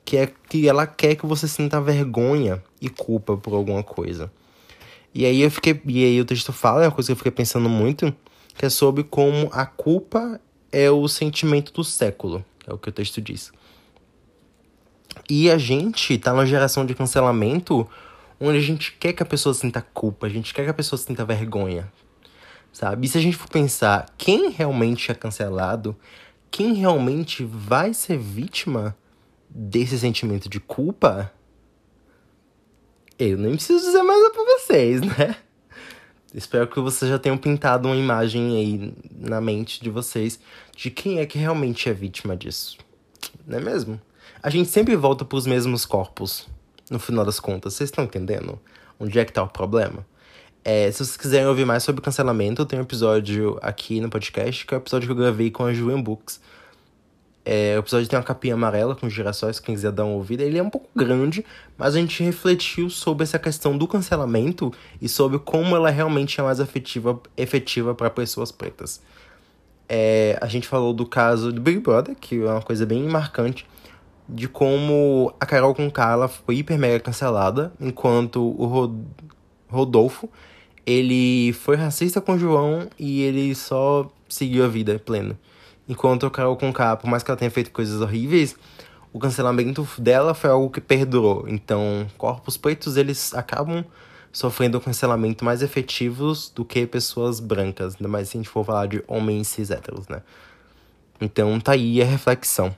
Que 0.05 0.17
é 0.17 0.33
que 0.49 0.69
ela 0.69 0.87
quer 0.87 1.17
que 1.17 1.27
você 1.27 1.49
sinta 1.49 1.81
vergonha 1.81 2.63
e 2.81 2.89
culpa 2.89 3.37
por 3.37 3.55
alguma 3.55 3.83
coisa. 3.83 4.31
E 5.13 5.27
aí 5.27 5.43
eu 5.43 5.51
fiquei. 5.51 5.81
E 5.87 6.05
aí 6.05 6.21
o 6.21 6.25
texto 6.25 6.53
fala, 6.53 6.85
é 6.85 6.87
uma 6.87 6.93
coisa 6.93 7.09
que 7.09 7.13
eu 7.13 7.17
fiquei 7.17 7.33
pensando 7.33 7.69
muito, 7.69 8.15
que 8.57 8.65
é 8.65 8.69
sobre 8.69 9.03
como 9.03 9.49
a 9.53 9.67
culpa 9.67 10.41
é 10.71 10.91
o 10.91 11.09
sentimento 11.09 11.73
do 11.73 11.83
século. 11.83 12.45
É 12.67 12.73
o 12.73 12.79
que 12.79 12.89
o 12.89 12.93
texto 12.93 13.21
diz. 13.21 13.53
E 15.29 15.51
a 15.51 15.59
gente 15.59 16.17
tá 16.19 16.33
numa 16.33 16.47
geração 16.47 16.87
de 16.87 16.95
cancelamento 16.95 17.89
onde 18.41 18.59
a 18.59 18.63
gente 18.63 18.93
quer 18.93 19.13
que 19.13 19.23
a 19.23 19.27
pessoa 19.27 19.55
sinta 19.55 19.83
culpa, 19.83 20.27
a 20.27 20.31
gente 20.31 20.55
quer 20.55 20.65
que 20.65 20.71
a 20.71 20.75
pessoa 20.75 20.99
sinta 20.99 21.25
vergonha. 21.25 21.93
Sabe? 22.73 23.07
E 23.07 23.11
se 23.11 23.19
a 23.19 23.21
gente 23.21 23.37
for 23.37 23.49
pensar 23.49 24.07
quem 24.17 24.51
realmente 24.51 25.11
é 25.11 25.15
cancelado, 25.15 25.97
quem 26.51 26.73
realmente 26.75 27.45
vai 27.45 27.93
ser 27.93 28.17
vítima 28.17 28.97
desse 29.49 29.99
sentimento 29.99 30.49
de 30.49 30.61
culpa, 30.61 31.33
eu 33.19 33.37
nem 33.37 33.55
preciso 33.55 33.85
dizer 33.85 34.03
mais 34.03 34.33
pra 34.33 34.45
vocês, 34.45 35.01
né? 35.01 35.37
Espero 36.33 36.69
que 36.69 36.79
vocês 36.79 37.11
já 37.11 37.19
tenham 37.19 37.37
pintado 37.37 37.89
uma 37.89 37.97
imagem 37.97 38.57
aí 38.57 38.95
na 39.11 39.41
mente 39.41 39.83
de 39.83 39.91
vocês 39.91 40.39
de 40.77 40.89
quem 40.89 41.19
é 41.19 41.27
que 41.27 41.37
realmente 41.37 41.89
é 41.89 41.93
vítima 41.93 42.37
disso. 42.37 42.79
Não 43.45 43.59
é 43.59 43.61
mesmo? 43.61 44.01
A 44.41 44.49
gente 44.49 44.71
sempre 44.71 44.95
volta 44.95 45.25
pros 45.25 45.45
mesmos 45.45 45.85
corpos, 45.85 46.49
no 46.91 46.99
final 46.99 47.25
das 47.25 47.41
contas. 47.41 47.75
Vocês 47.75 47.89
estão 47.89 48.05
entendendo? 48.05 48.59
Onde 48.99 49.19
é 49.19 49.25
que 49.25 49.33
tá 49.33 49.43
o 49.43 49.49
problema? 49.49 50.05
É, 50.63 50.91
se 50.91 50.99
vocês 50.99 51.17
quiserem 51.17 51.47
ouvir 51.47 51.65
mais 51.65 51.83
sobre 51.83 52.03
cancelamento, 52.03 52.67
tenho 52.67 52.83
um 52.83 52.85
episódio 52.85 53.59
aqui 53.63 54.01
no 54.01 54.11
podcast, 54.11 54.67
que 54.67 54.75
é 54.75 54.77
o 54.77 54.81
episódio 54.81 55.07
que 55.07 55.13
eu 55.13 55.17
gravei 55.17 55.51
com 55.51 55.65
a 55.65 55.73
Julian 55.73 56.03
Books. 56.03 56.41
É, 57.43 57.75
o 57.77 57.79
episódio 57.79 58.07
tem 58.07 58.19
uma 58.19 58.25
capinha 58.25 58.53
amarela 58.53 58.95
com 58.95 59.09
girassóis, 59.09 59.59
quem 59.59 59.75
quiser 59.75 59.91
dar 59.91 60.05
uma 60.05 60.15
ouvida. 60.15 60.43
Ele 60.43 60.59
é 60.59 60.63
um 60.63 60.69
pouco 60.69 60.89
grande, 60.95 61.45
mas 61.79 61.95
a 61.95 61.99
gente 61.99 62.23
refletiu 62.23 62.91
sobre 62.91 63.23
essa 63.23 63.39
questão 63.39 63.79
do 63.79 63.89
cancelamento 63.89 64.71
e 65.01 65.09
sobre 65.09 65.39
como 65.39 65.75
ela 65.75 65.89
realmente 65.89 66.39
é 66.39 66.43
mais 66.43 66.61
efetiva, 66.61 67.19
efetiva 67.37 67.95
para 67.95 68.11
pessoas 68.11 68.53
pretas. 68.53 69.01
É, 69.89 70.39
a 70.41 70.47
gente 70.47 70.69
falou 70.69 70.93
do 70.93 71.07
caso 71.07 71.51
do 71.51 71.61
Big 71.61 71.81
Brother, 71.81 72.15
que 72.15 72.41
é 72.41 72.51
uma 72.51 72.63
coisa 72.63 72.85
bem 72.85 73.03
marcante, 73.09 73.67
de 74.33 74.49
como 74.49 75.33
a 75.41 75.47
Carol 75.47 75.75
com 75.75 75.91
Carla 75.91 76.29
foi 76.29 76.57
hiper 76.57 76.79
mega 76.79 77.01
cancelada, 77.01 77.73
enquanto 77.81 78.41
o 78.41 78.67
Rod 78.67 78.95
Rodolfo 79.69 80.29
ele 80.87 81.53
foi 81.53 81.77
racista 81.77 82.21
com 82.21 82.33
o 82.33 82.39
João 82.39 82.89
e 82.99 83.23
ele 83.23 83.55
só 83.55 84.11
seguiu 84.29 84.65
a 84.65 84.69
vida 84.69 84.99
pleno. 84.99 85.39
Enquanto 85.89 86.27
a 86.27 86.31
Carol 86.31 86.57
Conká, 86.57 86.97
por 86.97 87.09
mais 87.09 87.23
que 87.23 87.31
ela 87.31 87.39
tenha 87.39 87.51
feito 87.51 87.71
coisas 87.71 88.01
horríveis, 88.01 88.57
o 89.13 89.19
cancelamento 89.19 89.87
dela 89.99 90.35
foi 90.35 90.51
algo 90.51 90.71
que 90.71 90.81
perdurou. 90.81 91.45
Então, 91.49 92.07
corpos 92.17 92.57
pretos, 92.57 92.97
eles 92.97 93.35
acabam 93.35 93.85
sofrendo 94.33 94.81
cancelamento 94.81 95.45
mais 95.45 95.63
efetivos 95.63 96.51
do 96.51 96.65
que 96.65 96.87
pessoas 96.87 97.41
brancas, 97.41 97.97
ainda 97.97 98.09
mais 98.09 98.29
se 98.29 98.37
a 98.37 98.41
gente 98.41 98.49
for 98.49 98.65
falar 98.65 98.87
de 98.87 99.03
homens 99.09 99.49
cis 99.49 99.71
héteros, 99.71 100.07
né? 100.07 100.23
Então, 101.21 101.59
tá 101.61 101.73
aí 101.73 102.01
a 102.01 102.05
reflexão. 102.05 102.75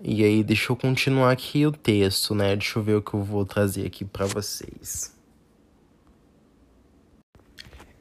E 0.00 0.22
aí, 0.22 0.44
deixa 0.44 0.70
eu 0.70 0.76
continuar 0.76 1.32
aqui 1.32 1.66
o 1.66 1.72
texto, 1.72 2.32
né? 2.32 2.54
Deixa 2.54 2.78
eu 2.78 2.82
ver 2.84 2.94
o 2.94 3.02
que 3.02 3.14
eu 3.14 3.22
vou 3.22 3.44
trazer 3.44 3.84
aqui 3.84 4.04
para 4.04 4.26
vocês. 4.26 5.12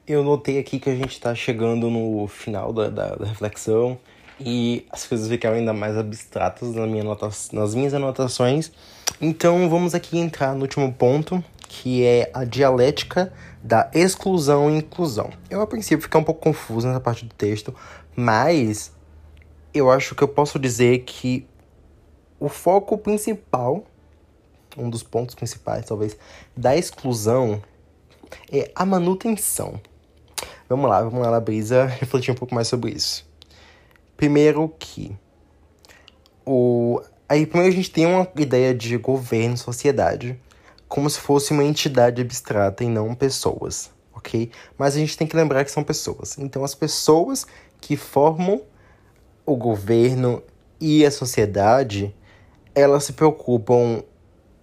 Eu 0.05 0.23
notei 0.23 0.59
aqui 0.59 0.79
que 0.79 0.91
a 0.91 0.95
gente 0.95 1.19
tá 1.19 1.33
chegando 1.33 1.89
no 1.89 2.27
final 2.27 2.71
da, 2.71 2.87
da, 2.89 3.15
da 3.15 3.25
reflexão 3.25 3.97
e 4.39 4.85
as 4.91 5.07
coisas 5.07 5.27
ficaram 5.27 5.57
ainda 5.57 5.73
mais 5.73 5.97
abstratas 5.97 6.75
na 6.75 6.85
minha 6.85 7.03
nota, 7.03 7.29
nas 7.51 7.73
minhas 7.73 7.95
anotações. 7.95 8.71
Então, 9.19 9.67
vamos 9.67 9.95
aqui 9.95 10.19
entrar 10.19 10.53
no 10.53 10.61
último 10.61 10.93
ponto, 10.93 11.43
que 11.67 12.05
é 12.05 12.29
a 12.31 12.45
dialética 12.45 13.33
da 13.63 13.89
exclusão 13.91 14.69
e 14.69 14.77
inclusão. 14.77 15.31
Eu, 15.49 15.61
a 15.61 15.67
princípio, 15.67 16.03
fiquei 16.03 16.21
um 16.21 16.23
pouco 16.23 16.41
confuso 16.41 16.87
nessa 16.87 16.99
parte 16.99 17.25
do 17.25 17.33
texto, 17.33 17.73
mas 18.15 18.93
eu 19.73 19.89
acho 19.89 20.13
que 20.13 20.23
eu 20.23 20.27
posso 20.27 20.59
dizer 20.59 20.99
que 20.99 21.47
o 22.39 22.49
foco 22.49 22.97
principal, 22.97 23.83
um 24.77 24.89
dos 24.89 25.03
pontos 25.03 25.35
principais, 25.35 25.85
talvez, 25.85 26.17
da 26.55 26.75
exclusão 26.75 27.61
é 28.51 28.71
a 28.75 28.85
manutenção. 28.85 29.79
Vamos 30.69 30.89
lá, 30.89 31.01
vamos 31.01 31.21
lá 31.21 31.31
na 31.31 31.39
brisa 31.39 31.85
refletir 31.99 32.31
um 32.31 32.35
pouco 32.35 32.53
mais 32.53 32.67
sobre 32.67 32.91
isso. 32.91 33.25
Primeiro 34.15 34.73
que 34.77 35.15
o 36.45 37.01
aí 37.29 37.45
primeiro 37.45 37.73
a 37.73 37.75
gente 37.75 37.91
tem 37.91 38.05
uma 38.05 38.27
ideia 38.37 38.73
de 38.73 38.97
governo, 38.97 39.57
sociedade, 39.57 40.39
como 40.87 41.09
se 41.09 41.19
fosse 41.19 41.51
uma 41.51 41.63
entidade 41.63 42.21
abstrata 42.21 42.83
e 42.83 42.87
não 42.87 43.13
pessoas, 43.13 43.91
ok? 44.13 44.49
Mas 44.77 44.95
a 44.95 44.99
gente 44.99 45.17
tem 45.17 45.27
que 45.27 45.35
lembrar 45.35 45.65
que 45.65 45.71
são 45.71 45.83
pessoas. 45.83 46.37
Então 46.37 46.63
as 46.63 46.73
pessoas 46.73 47.45
que 47.81 47.97
formam 47.97 48.61
o 49.45 49.55
governo 49.55 50.41
e 50.79 51.05
a 51.05 51.11
sociedade 51.11 52.15
elas 52.77 53.05
se 53.05 53.13
preocupam 53.13 54.03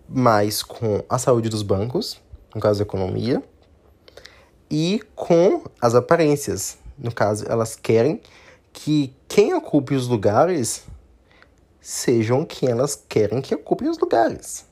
mais 0.08 0.62
com 0.62 1.02
a 1.08 1.18
saúde 1.18 1.48
dos 1.48 1.64
bancos, 1.64 2.20
no 2.54 2.60
caso 2.60 2.80
a 2.80 2.84
economia, 2.86 3.42
e 4.70 5.02
com 5.16 5.64
as 5.80 5.96
aparências. 5.96 6.78
No 6.96 7.12
caso, 7.12 7.44
elas 7.48 7.74
querem 7.74 8.20
que 8.72 9.12
quem 9.26 9.52
ocupe 9.52 9.96
os 9.96 10.06
lugares 10.06 10.84
sejam 11.80 12.44
quem 12.44 12.70
elas 12.70 12.94
querem 12.94 13.42
que 13.42 13.52
ocupem 13.52 13.88
os 13.88 13.98
lugares. 13.98 14.64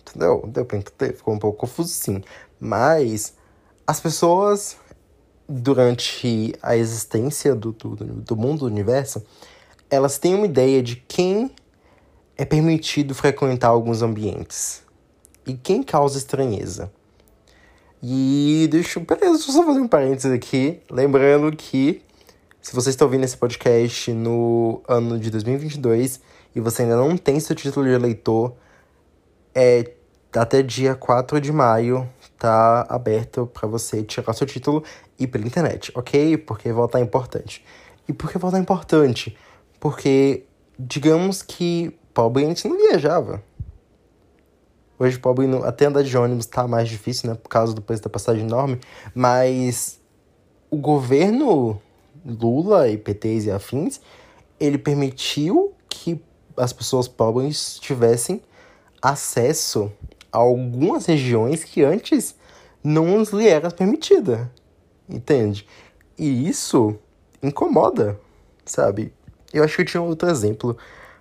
Entendeu? 0.00 0.44
Deu 0.48 0.64
pra 0.64 0.76
entender? 0.76 1.14
Ficou 1.14 1.32
um 1.32 1.38
pouco 1.38 1.58
confuso 1.58 1.90
sim. 1.90 2.24
Mas 2.58 3.34
as 3.86 4.00
pessoas, 4.00 4.76
durante 5.48 6.56
a 6.60 6.76
existência 6.76 7.54
do, 7.54 7.70
do, 7.70 7.94
do 7.94 8.36
mundo, 8.36 8.60
do 8.60 8.66
universo, 8.66 9.24
elas 9.88 10.18
têm 10.18 10.34
uma 10.34 10.46
ideia 10.46 10.82
de 10.82 10.96
quem 10.96 11.54
é 12.40 12.44
permitido 12.46 13.14
frequentar 13.14 13.68
alguns 13.68 14.00
ambientes. 14.00 14.82
E 15.46 15.52
quem 15.52 15.82
causa 15.82 16.16
estranheza? 16.16 16.90
E 18.02 18.66
deixa, 18.70 18.98
beleza, 18.98 19.32
deixa 19.32 19.50
eu 19.50 19.54
só 19.56 19.62
fazer 19.62 19.78
um 19.78 19.86
parênteses 19.86 20.32
aqui, 20.32 20.80
lembrando 20.90 21.54
que 21.54 22.00
se 22.62 22.74
você 22.74 22.88
está 22.88 23.04
ouvindo 23.04 23.24
esse 23.24 23.36
podcast 23.36 24.10
no 24.14 24.80
ano 24.88 25.18
de 25.18 25.30
2022 25.30 26.18
e 26.56 26.60
você 26.60 26.80
ainda 26.80 26.96
não 26.96 27.14
tem 27.14 27.38
seu 27.38 27.54
título 27.54 27.84
de 27.84 27.92
eleitor, 27.92 28.54
é 29.54 29.92
até 30.34 30.62
dia 30.62 30.94
4 30.94 31.42
de 31.42 31.52
maio 31.52 32.08
tá 32.38 32.86
aberto 32.88 33.46
para 33.52 33.68
você 33.68 34.02
tirar 34.02 34.32
seu 34.32 34.46
título 34.46 34.82
e 35.18 35.26
pela 35.26 35.46
internet, 35.46 35.92
ok? 35.94 36.38
Porque 36.38 36.72
votar 36.72 37.02
é 37.02 37.04
importante. 37.04 37.62
E 38.08 38.14
por 38.14 38.32
que 38.32 38.38
votar 38.38 38.58
é 38.58 38.62
importante? 38.62 39.36
Porque 39.78 40.46
digamos 40.78 41.42
que 41.42 41.99
pobre 42.12 42.44
a 42.44 42.48
gente 42.48 42.68
não 42.68 42.76
viajava. 42.76 43.42
Hoje 44.98 45.18
pobre 45.18 45.46
até 45.64 45.86
andar 45.86 46.02
de 46.02 46.16
ônibus 46.16 46.46
tá 46.46 46.68
mais 46.68 46.88
difícil, 46.88 47.30
né? 47.30 47.34
Por 47.34 47.48
causa 47.48 47.72
do 47.72 47.80
preço 47.80 48.02
da 48.02 48.10
passagem 48.10 48.44
enorme. 48.44 48.78
Mas 49.14 49.98
o 50.70 50.76
governo 50.76 51.80
Lula 52.24 52.88
e 52.88 52.98
PTs 52.98 53.46
e 53.46 53.50
afins, 53.50 54.00
ele 54.58 54.78
permitiu 54.78 55.72
que 55.88 56.20
as 56.56 56.72
pessoas 56.72 57.08
pobres 57.08 57.78
tivessem 57.78 58.42
acesso 59.00 59.90
a 60.30 60.38
algumas 60.38 61.06
regiões 61.06 61.64
que 61.64 61.82
antes 61.82 62.34
não 62.84 63.22
lhe 63.22 63.48
era 63.48 63.70
permitida. 63.70 64.50
Entende? 65.08 65.66
E 66.18 66.48
isso 66.48 66.96
incomoda, 67.42 68.20
sabe? 68.64 69.12
Eu 69.52 69.64
acho 69.64 69.76
que 69.76 69.82
eu 69.82 69.86
tinha 69.86 70.02
outro 70.02 70.28
exemplo 70.28 70.76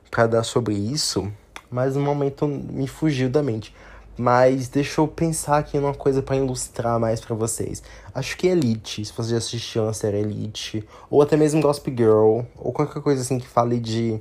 para 0.10 0.28
dar 0.28 0.44
sobre 0.44 0.74
isso, 0.74 1.32
mas 1.70 1.96
no 1.96 2.02
momento 2.02 2.48
me 2.48 2.88
fugiu 2.88 3.30
da 3.30 3.44
mente. 3.44 3.74
Mas 4.18 4.68
deixa 4.68 5.00
eu 5.00 5.08
pensar 5.08 5.60
aqui 5.60 5.80
numa 5.80 5.94
coisa 5.94 6.22
para 6.22 6.36
ilustrar 6.36 7.00
mais 7.00 7.22
para 7.22 7.34
vocês. 7.34 7.82
Acho 8.14 8.36
que 8.36 8.48
Elite, 8.48 9.06
se 9.06 9.14
você 9.14 9.32
já 9.32 9.38
assistiu 9.38 9.88
a 9.88 9.94
série 9.94 10.18
Elite, 10.18 10.86
ou 11.10 11.22
até 11.22 11.38
mesmo 11.38 11.62
Gossip 11.62 11.90
Girl, 11.96 12.42
ou 12.58 12.74
qualquer 12.74 13.02
coisa 13.02 13.22
assim 13.22 13.40
que 13.40 13.48
fale 13.48 13.80
de 13.80 14.20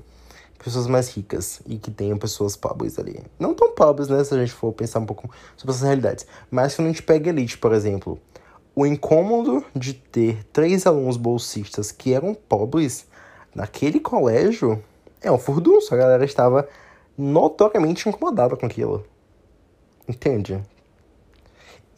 pessoas 0.62 0.86
mais 0.86 1.08
ricas 1.08 1.60
e 1.66 1.78
que 1.78 1.90
tenham 1.90 2.16
pessoas 2.16 2.54
pobres 2.54 2.96
ali. 2.98 3.20
Não 3.40 3.54
tão 3.54 3.72
pobres, 3.72 4.08
né, 4.08 4.22
se 4.22 4.34
a 4.34 4.38
gente 4.38 4.52
for 4.52 4.72
pensar 4.72 5.00
um 5.00 5.06
pouco 5.06 5.28
sobre 5.56 5.74
essas 5.74 5.84
realidades. 5.84 6.26
Mas 6.50 6.76
quando 6.76 6.86
a 6.86 6.90
gente 6.90 7.02
pega 7.02 7.30
Elite, 7.30 7.58
por 7.58 7.72
exemplo, 7.72 8.20
o 8.76 8.86
incômodo 8.86 9.64
de 9.74 9.94
ter 9.94 10.44
três 10.52 10.86
alunos 10.86 11.16
bolsistas 11.16 11.90
que 11.90 12.12
eram 12.12 12.34
pobres 12.34 13.06
naquele 13.52 13.98
colégio 13.98 14.80
é 15.22 15.30
um 15.30 15.38
furdunço. 15.38 15.94
A 15.94 15.96
galera 15.96 16.24
estava 16.24 16.68
notoriamente 17.16 18.08
incomodada 18.08 18.56
com 18.56 18.66
aquilo. 18.66 19.04
Entende? 20.08 20.62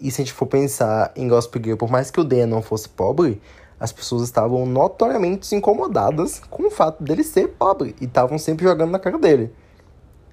E 0.01 0.11
se 0.11 0.23
a 0.23 0.25
gente 0.25 0.33
for 0.33 0.47
pensar 0.47 1.13
em 1.15 1.29
Gospel 1.29 1.63
Girl, 1.63 1.77
por 1.77 1.91
mais 1.91 2.11
que 2.11 2.21
o 2.21 2.25
Dan 2.25 2.47
não 2.47 2.63
fosse 2.63 2.89
pobre, 2.89 3.41
as 3.79 3.93
pessoas 3.93 4.23
estavam 4.23 4.65
notoriamente 4.67 5.55
incomodadas 5.55 6.41
com 6.51 6.67
o 6.67 6.71
fato 6.71 7.03
dele 7.03 7.23
ser 7.23 7.49
pobre 7.49 7.95
e 8.01 8.05
estavam 8.05 8.39
sempre 8.39 8.65
jogando 8.65 8.91
na 8.91 8.99
cara 8.99 9.19
dele 9.19 9.53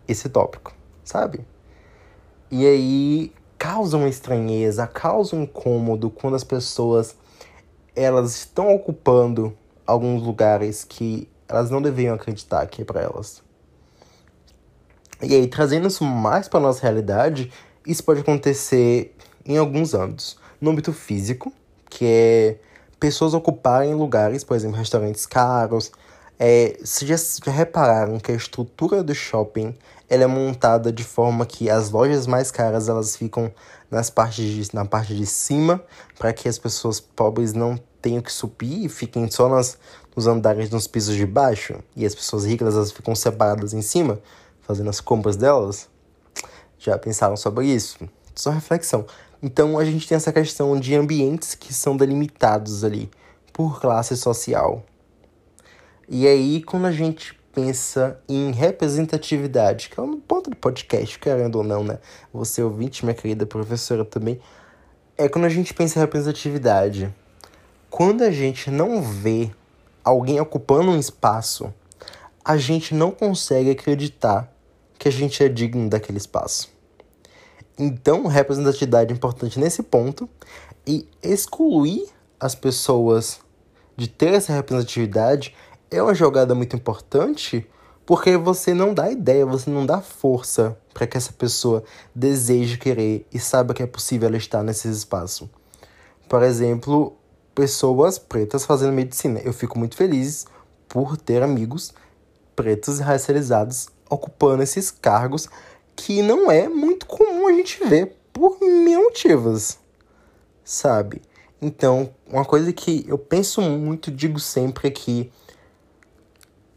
esse 0.07 0.29
tópico, 0.29 0.73
sabe? 1.03 1.45
E 2.49 2.65
aí 2.65 3.33
causa 3.57 3.97
uma 3.97 4.07
estranheza, 4.07 4.87
causa 4.87 5.35
um 5.35 5.43
incômodo 5.43 6.09
quando 6.09 6.35
as 6.35 6.43
pessoas 6.43 7.15
elas 7.95 8.35
estão 8.35 8.73
ocupando 8.73 9.57
alguns 9.85 10.21
lugares 10.21 10.83
que 10.83 11.27
elas 11.47 11.69
não 11.69 11.81
deveriam 11.81 12.15
acreditar 12.15 12.65
que 12.67 12.81
é 12.81 12.85
para 12.85 13.01
elas. 13.01 13.41
E 15.21 15.33
aí, 15.33 15.47
trazendo 15.47 15.87
isso 15.87 16.03
mais 16.03 16.47
para 16.47 16.59
nossa 16.59 16.81
realidade, 16.81 17.51
isso 17.85 18.03
pode 18.03 18.21
acontecer 18.21 19.15
em 19.45 19.57
alguns 19.57 19.93
âmbitos. 19.93 20.37
No 20.61 20.71
âmbito 20.71 20.93
físico, 20.93 21.51
que 21.89 22.05
é 22.05 22.57
pessoas 22.99 23.33
ocuparem 23.33 23.93
lugares, 23.93 24.43
por 24.43 24.55
exemplo, 24.55 24.77
restaurantes 24.77 25.25
caros. 25.25 25.91
É, 26.39 26.77
vocês 26.83 27.09
já, 27.09 27.51
já 27.51 27.51
repararam 27.51 28.19
que 28.19 28.31
a 28.31 28.35
estrutura 28.35 29.03
do 29.03 29.13
shopping 29.15 29.75
ela 30.09 30.23
é 30.23 30.27
montada 30.27 30.91
de 30.91 31.03
forma 31.03 31.45
que 31.45 31.69
as 31.69 31.89
lojas 31.89 32.27
mais 32.27 32.51
caras 32.51 32.87
elas 32.87 33.15
ficam 33.15 33.51
nas 33.89 34.09
partes 34.09 34.67
de, 34.67 34.75
na 34.75 34.85
parte 34.85 35.15
de 35.15 35.25
cima 35.25 35.83
para 36.17 36.31
que 36.31 36.47
as 36.47 36.57
pessoas 36.57 36.99
pobres 36.99 37.53
não 37.53 37.79
tenham 38.01 38.21
que 38.21 38.31
subir 38.31 38.85
e 38.85 38.89
fiquem 38.89 39.29
só 39.29 39.49
nas, 39.49 39.77
nos 40.17 40.25
andares 40.25 40.71
nos 40.71 40.87
pisos 40.87 41.15
de 41.15 41.27
baixo 41.27 41.75
e 41.95 42.03
as 42.03 42.15
pessoas 42.15 42.43
ricas 42.43 42.73
elas 42.73 42.91
ficam 42.91 43.13
separadas 43.13 43.71
em 43.73 43.83
cima 43.83 44.19
fazendo 44.61 44.89
as 44.89 44.99
compras 44.99 45.37
delas 45.37 45.87
já 46.79 46.97
pensaram 46.97 47.37
sobre 47.37 47.67
isso 47.67 47.99
só 48.33 48.49
reflexão 48.49 49.05
então 49.41 49.77
a 49.77 49.85
gente 49.85 50.07
tem 50.07 50.15
essa 50.15 50.33
questão 50.33 50.77
de 50.79 50.95
ambientes 50.95 51.53
que 51.53 51.71
são 51.71 51.95
delimitados 51.95 52.83
ali 52.83 53.11
por 53.53 53.79
classe 53.79 54.17
social 54.17 54.83
e 56.09 56.27
aí 56.27 56.63
quando 56.63 56.87
a 56.87 56.91
gente 56.91 57.37
pensa 57.57 58.19
em 58.29 58.51
representatividade, 58.51 59.89
que 59.89 59.99
é 59.99 60.03
um 60.03 60.19
ponto 60.19 60.51
do 60.51 60.55
podcast, 60.55 61.17
querendo 61.17 61.55
ou 61.55 61.63
não, 61.63 61.83
né? 61.83 61.97
Você 62.31 62.61
ouvinte, 62.61 63.03
minha 63.03 63.15
querida 63.15 63.47
professora 63.47 64.05
também. 64.05 64.39
É 65.17 65.27
quando 65.27 65.45
a 65.45 65.49
gente 65.49 65.73
pensa 65.73 65.97
em 65.97 66.01
representatividade. 66.03 67.11
Quando 67.89 68.21
a 68.21 68.29
gente 68.29 68.69
não 68.69 69.01
vê 69.01 69.49
alguém 70.07 70.39
ocupando 70.39 70.91
um 70.91 70.99
espaço, 70.99 71.73
a 72.43 72.55
gente 72.55 72.95
não 72.95 73.11
consegue 73.11 73.71
acreditar 73.71 74.49
que 74.97 75.07
a 75.07 75.11
gente 75.11 75.43
é 75.43 75.49
digno 75.49 75.89
daquele 75.89 76.17
espaço. 76.17 76.69
Então, 77.77 78.25
representatividade 78.25 79.11
é 79.11 79.15
importante 79.15 79.59
nesse 79.59 79.83
ponto 79.83 80.27
e 80.85 81.07
excluir 81.21 82.07
as 82.39 82.55
pessoas 82.55 83.41
de 83.97 84.07
ter 84.07 84.33
essa 84.33 84.53
representatividade 84.53 85.53
é 85.91 86.01
uma 86.01 86.15
jogada 86.15 86.55
muito 86.55 86.75
importante 86.75 87.67
porque 88.05 88.37
você 88.37 88.73
não 88.73 88.93
dá 88.93 89.11
ideia, 89.11 89.45
você 89.45 89.69
não 89.69 89.85
dá 89.85 89.99
força 89.99 90.77
para 90.93 91.05
que 91.05 91.17
essa 91.17 91.33
pessoa 91.33 91.83
deseje 92.15 92.77
querer 92.77 93.27
e 93.33 93.39
saiba 93.39 93.73
que 93.73 93.83
é 93.83 93.87
possível 93.87 94.29
ela 94.29 94.37
estar 94.37 94.63
nesse 94.63 94.87
espaço. 94.89 95.49
Por 96.29 96.41
exemplo, 96.43 97.17
pessoas 97.57 98.19
pretas 98.19 98.63
fazendo 98.63 98.93
medicina. 98.93 99.39
Eu 99.39 99.51
fico 99.51 99.79
muito 99.79 99.95
feliz 99.97 100.45
por 100.87 101.17
ter 101.17 101.41
amigos 101.41 101.91
pretos 102.55 102.99
e 102.99 103.01
racializados 103.01 103.87
ocupando 104.07 104.61
esses 104.61 104.91
cargos 104.91 105.49
que 105.95 106.21
não 106.21 106.51
é 106.51 106.69
muito 106.69 107.07
comum 107.07 107.47
a 107.47 107.51
gente 107.53 107.83
ver 107.83 108.15
por 108.31 108.59
mil 108.61 109.05
motivos, 109.05 109.79
sabe? 110.63 111.19
Então, 111.59 112.11
uma 112.31 112.45
coisa 112.45 112.71
que 112.71 113.03
eu 113.07 113.17
penso 113.17 113.59
muito, 113.59 114.11
digo 114.11 114.39
sempre 114.39 114.89
é 114.89 114.91
que 114.91 115.31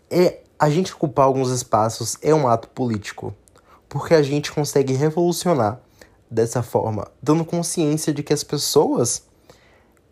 é 0.09 0.41
a 0.59 0.71
gente 0.71 0.95
ocupar 0.95 1.27
alguns 1.27 1.51
espaços 1.51 2.17
é 2.23 2.35
um 2.35 2.49
ato 2.49 2.69
político, 2.69 3.35
porque 3.87 4.15
a 4.15 4.23
gente 4.23 4.51
consegue 4.51 4.95
revolucionar 4.95 5.79
dessa 6.31 6.63
forma, 6.63 7.07
dando 7.23 7.45
consciência 7.45 8.15
de 8.15 8.23
que 8.23 8.33
as 8.33 8.43
pessoas 8.43 9.29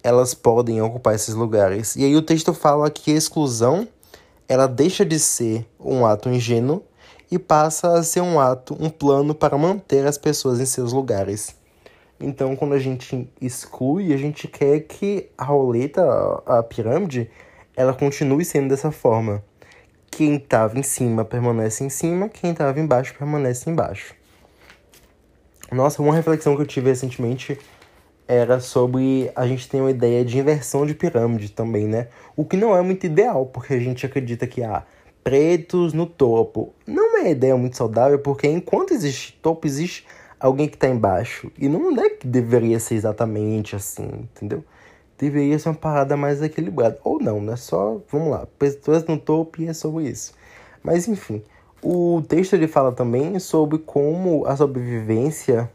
elas 0.03 0.35
podem 0.35 0.81
ocupar 0.81 1.15
esses 1.15 1.35
lugares. 1.35 1.97
E 1.97 2.05
aí 2.05 2.17
o 2.17 2.23
texto 2.23 2.55
fala 2.55 2.91
que 2.91 3.13
a 3.13 3.17
exclusão 3.17 3.87
ela 4.49 4.67
deixa 4.67 5.05
de 5.05 5.19
ser 5.19 5.67
um 5.79 6.07
ato 6.07 6.29
ingênuo 6.29 6.83
e 7.31 7.39
passa 7.39 7.93
a 7.93 8.03
ser 8.03 8.23
um 8.23 8.41
ato, 8.41 8.77
um 8.81 8.89
plano 8.89 9.35
para 9.35 9.59
manter 9.59 10.07
as 10.07 10.17
pessoas 10.17 10.59
em 10.61 10.65
seus 10.65 10.93
lugares. 10.93 11.55
Então, 12.19 12.57
quando 12.57 12.73
a 12.73 12.79
gente 12.79 13.31
exclui, 13.41 14.13
a 14.13 14.17
gente 14.17 14.49
quer 14.49 14.81
que 14.81 15.29
a 15.37 15.45
roleta, 15.45 16.03
a 16.47 16.63
pirâmide, 16.63 17.31
ela 17.77 17.93
continue 17.93 18.45
sendo 18.45 18.71
dessa 18.71 18.91
forma 18.91 19.45
quem 20.11 20.37
estava 20.37 20.79
em 20.79 20.83
cima 20.83 21.25
permanece 21.25 21.85
em 21.85 21.91
cima, 21.91 22.29
quem 22.29 22.51
estava 22.51 22.81
embaixo 22.81 23.15
permanece 23.17 23.71
embaixo. 23.71 24.15
Nossa, 25.71 26.03
uma 26.03 26.15
reflexão 26.15 26.57
que 26.57 26.63
eu 26.63 26.67
tive 26.67 26.89
recentemente 26.89 27.59
era 28.29 28.61
sobre 28.61 29.33
a 29.35 29.47
gente 29.47 29.69
ter 29.69 29.81
uma 29.81 29.91
ideia 29.91 30.25
de 30.25 30.39
inversão 30.39 30.87
de 30.87 30.95
pirâmide 30.95 31.51
também, 31.51 31.89
né? 31.89 32.09
O 32.37 32.45
que 32.45 32.57
não 32.57 32.77
é 32.77 32.83
muito 32.83 33.07
ideal, 33.07 33.47
porque 33.47 33.75
a 33.75 33.81
gente 33.81 34.05
acredita 34.05 34.47
que 34.47 34.63
há 34.63 34.85
pretos 35.25 35.93
no 35.93 36.07
topo. 36.07 36.73
Não 36.87 37.17
é 37.17 37.21
uma 37.21 37.29
ideia 37.31 37.57
muito 37.57 37.77
saudável, 37.77 38.19
porque 38.19 38.47
enquanto 38.47 38.93
existe 38.93 39.33
topo, 39.43 39.67
existe 39.67 40.07
alguém 40.39 40.69
que 40.69 40.77
está 40.77 40.89
embaixo. 40.89 41.51
E 41.59 41.69
não 41.69 41.91
é 42.01 42.11
que 42.11 42.27
deveria 42.27 42.79
ser 42.79 42.95
exatamente 42.95 43.75
assim, 43.75 44.29
entendeu? 44.37 44.63
deveria 45.19 45.59
ser 45.59 45.71
uma 45.71 45.75
parada 45.75 46.17
mais 46.17 46.41
equilibrada. 46.41 46.99
Ou 47.03 47.21
não, 47.21 47.41
né? 47.41 47.57
Só, 47.57 48.01
vamos 48.11 48.31
lá, 48.31 48.47
pessoas 48.59 49.05
no 49.05 49.19
topo 49.19 49.61
e 49.61 49.67
é 49.67 49.75
sobre 49.75 50.09
isso. 50.09 50.33
Mas 50.83 51.09
enfim, 51.09 51.43
o 51.83 52.23
texto 52.27 52.55
ele 52.55 52.69
fala 52.69 52.93
também 52.93 53.39
sobre 53.39 53.79
como 53.79 54.47
a 54.47 54.57
sobrevivência 54.57 55.69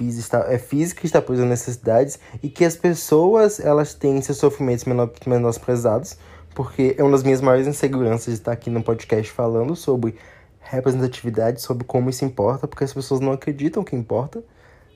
física, 0.00 0.46
é, 0.48 0.56
física 0.56 1.04
está 1.04 1.20
presa 1.20 1.44
necessidades 1.44 2.18
e 2.42 2.48
que 2.48 2.64
as 2.64 2.74
pessoas 2.74 3.60
elas 3.60 3.92
têm 3.92 4.22
seus 4.22 4.38
sofrimentos 4.38 4.86
menor, 4.86 5.10
menosprezados, 5.26 6.16
porque 6.54 6.94
é 6.96 7.02
uma 7.02 7.12
das 7.12 7.22
minhas 7.22 7.42
maiores 7.42 7.66
inseguranças 7.66 8.32
estar 8.32 8.52
aqui 8.52 8.70
no 8.70 8.82
podcast 8.82 9.30
falando 9.30 9.76
sobre 9.76 10.14
representatividade, 10.58 11.60
sobre 11.60 11.84
como 11.84 12.08
isso 12.08 12.24
importa, 12.24 12.66
porque 12.66 12.84
as 12.84 12.94
pessoas 12.94 13.20
não 13.20 13.32
acreditam 13.32 13.84
que 13.84 13.94
importa 13.94 14.42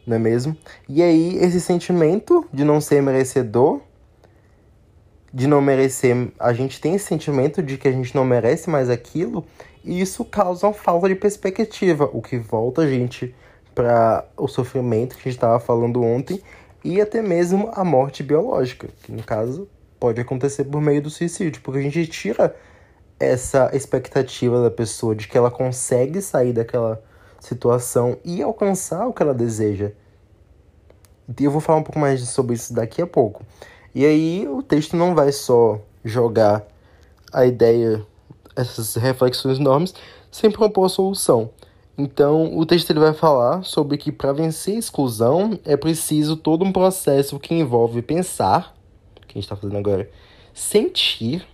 não 0.06 0.16
é 0.16 0.18
mesmo? 0.18 0.56
E 0.86 1.02
aí, 1.02 1.38
esse 1.38 1.60
sentimento 1.60 2.46
de 2.52 2.62
não 2.62 2.78
ser 2.78 3.02
merecedor, 3.02 3.80
de 5.32 5.46
não 5.46 5.62
merecer, 5.62 6.30
a 6.38 6.52
gente 6.52 6.78
tem 6.78 6.94
esse 6.94 7.06
sentimento 7.06 7.62
de 7.62 7.78
que 7.78 7.88
a 7.88 7.92
gente 7.92 8.14
não 8.14 8.22
merece 8.22 8.68
mais 8.68 8.90
aquilo, 8.90 9.46
e 9.82 10.00
isso 10.00 10.22
causa 10.22 10.66
uma 10.66 10.74
falta 10.74 11.08
de 11.08 11.14
perspectiva, 11.14 12.08
o 12.12 12.20
que 12.20 12.36
volta 12.38 12.82
a 12.82 12.86
gente 12.86 13.34
para 13.74 14.24
o 14.36 14.46
sofrimento 14.46 15.16
que 15.16 15.22
a 15.22 15.24
gente 15.24 15.38
estava 15.38 15.58
falando 15.58 16.02
ontem 16.02 16.40
e 16.84 17.00
até 17.00 17.22
mesmo 17.22 17.70
a 17.72 17.84
morte 17.84 18.22
biológica, 18.22 18.88
que 19.02 19.10
no 19.10 19.22
caso 19.22 19.68
pode 19.98 20.20
acontecer 20.20 20.64
por 20.64 20.80
meio 20.80 21.00
do 21.00 21.10
suicídio, 21.10 21.62
porque 21.62 21.78
a 21.78 21.82
gente 21.82 22.06
tira 22.06 22.54
essa 23.18 23.70
expectativa 23.74 24.62
da 24.62 24.70
pessoa 24.70 25.14
de 25.14 25.26
que 25.26 25.36
ela 25.38 25.50
consegue 25.50 26.20
sair 26.20 26.52
daquela 26.52 27.02
situação 27.40 28.18
e 28.24 28.42
alcançar 28.42 29.06
o 29.06 29.12
que 29.12 29.22
ela 29.22 29.34
deseja. 29.34 29.92
E 31.38 31.44
eu 31.44 31.50
vou 31.50 31.60
falar 31.60 31.78
um 31.78 31.82
pouco 31.82 31.98
mais 31.98 32.20
sobre 32.28 32.54
isso 32.54 32.74
daqui 32.74 33.00
a 33.00 33.06
pouco. 33.06 33.42
E 33.94 34.04
aí 34.04 34.46
o 34.48 34.62
texto 34.62 34.96
não 34.96 35.14
vai 35.14 35.32
só 35.32 35.80
jogar 36.04 36.66
a 37.32 37.46
ideia, 37.46 38.04
essas 38.54 38.94
reflexões 38.96 39.58
enormes, 39.58 39.94
sem 40.30 40.50
propor 40.50 40.88
solução. 40.88 41.50
Então, 41.96 42.58
o 42.58 42.66
texto 42.66 42.90
ele 42.90 42.98
vai 42.98 43.14
falar 43.14 43.62
sobre 43.62 43.96
que 43.96 44.10
para 44.10 44.32
vencer 44.32 44.74
a 44.74 44.78
exclusão 44.78 45.58
é 45.64 45.76
preciso 45.76 46.36
todo 46.36 46.64
um 46.64 46.72
processo 46.72 47.38
que 47.38 47.54
envolve 47.54 48.02
pensar, 48.02 48.74
que 49.28 49.32
a 49.32 49.34
gente 49.34 49.44
está 49.44 49.54
fazendo 49.54 49.78
agora, 49.78 50.10
sentir 50.52 51.46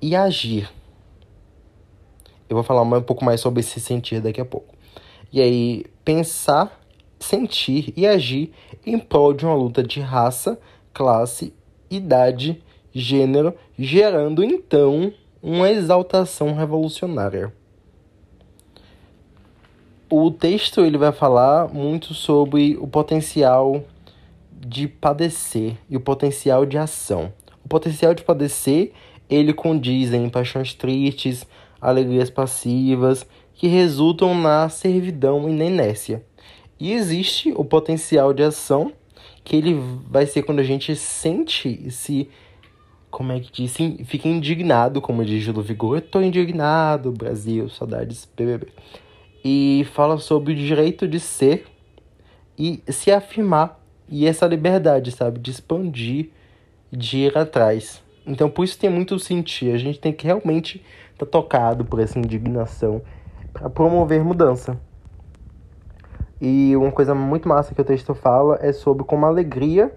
e 0.00 0.14
agir. 0.14 0.70
Eu 2.48 2.54
vou 2.54 2.62
falar 2.62 2.82
um 2.82 3.02
pouco 3.02 3.24
mais 3.24 3.40
sobre 3.40 3.60
esse 3.60 3.80
sentir 3.80 4.20
daqui 4.20 4.40
a 4.40 4.44
pouco. 4.44 4.74
E 5.32 5.40
aí, 5.40 5.84
pensar, 6.04 6.80
sentir 7.18 7.92
e 7.96 8.06
agir 8.06 8.52
em 8.86 8.98
prol 8.98 9.32
de 9.32 9.44
uma 9.44 9.54
luta 9.54 9.82
de 9.82 10.00
raça, 10.00 10.58
classe, 10.92 11.52
idade, 11.90 12.62
gênero, 12.92 13.54
gerando 13.76 14.44
então 14.44 15.12
uma 15.42 15.70
exaltação 15.70 16.54
revolucionária. 16.54 17.52
O 20.12 20.28
texto 20.28 20.80
ele 20.80 20.98
vai 20.98 21.12
falar 21.12 21.72
muito 21.72 22.14
sobre 22.14 22.76
o 22.80 22.88
potencial 22.88 23.84
de 24.50 24.88
padecer 24.88 25.76
e 25.88 25.96
o 25.96 26.00
potencial 26.00 26.66
de 26.66 26.76
ação. 26.76 27.32
O 27.64 27.68
potencial 27.68 28.12
de 28.12 28.24
padecer, 28.24 28.92
ele 29.28 29.52
condiz 29.52 30.12
em 30.12 30.28
paixões 30.28 30.74
tristes, 30.74 31.46
alegrias 31.80 32.28
passivas, 32.28 33.24
que 33.54 33.68
resultam 33.68 34.34
na 34.34 34.68
servidão 34.68 35.48
e 35.48 35.52
na 35.52 35.66
inércia. 35.66 36.24
E 36.80 36.92
existe 36.92 37.52
o 37.56 37.64
potencial 37.64 38.34
de 38.34 38.42
ação, 38.42 38.92
que 39.44 39.54
ele 39.54 39.80
vai 40.10 40.26
ser 40.26 40.42
quando 40.42 40.58
a 40.58 40.64
gente 40.64 40.96
sente 40.96 41.88
se 41.88 42.28
como 43.12 43.30
é 43.30 43.38
que 43.38 43.52
diz? 43.52 43.76
Fica 44.06 44.28
indignado, 44.28 45.00
como 45.00 45.24
diz 45.24 45.40
Júlio 45.40 45.62
Vigor. 45.62 46.00
Tô 46.00 46.20
indignado, 46.20 47.12
Brasil, 47.12 47.68
saudades, 47.68 48.28
BBB. 48.36 48.68
E 49.44 49.86
fala 49.92 50.18
sobre 50.18 50.52
o 50.52 50.56
direito 50.56 51.08
de 51.08 51.18
ser 51.18 51.66
e 52.58 52.82
se 52.88 53.10
afirmar. 53.10 53.80
E 54.08 54.26
essa 54.26 54.46
liberdade, 54.46 55.12
sabe? 55.12 55.38
De 55.38 55.50
expandir, 55.50 56.30
de 56.90 57.18
ir 57.18 57.38
atrás. 57.38 58.02
Então, 58.26 58.50
por 58.50 58.64
isso 58.64 58.78
tem 58.78 58.90
muito 58.90 59.18
sentido. 59.18 59.74
A 59.74 59.78
gente 59.78 60.00
tem 60.00 60.12
que 60.12 60.26
realmente 60.26 60.84
estar 61.12 61.26
tá 61.26 61.26
tocado 61.26 61.84
por 61.84 62.00
essa 62.00 62.18
indignação 62.18 63.02
para 63.52 63.70
promover 63.70 64.24
mudança. 64.24 64.78
E 66.40 66.74
uma 66.76 66.90
coisa 66.90 67.14
muito 67.14 67.48
massa 67.48 67.74
que 67.74 67.80
o 67.80 67.84
texto 67.84 68.14
fala 68.14 68.58
é 68.62 68.72
sobre 68.72 69.04
como 69.04 69.26
a 69.26 69.28
alegria 69.28 69.92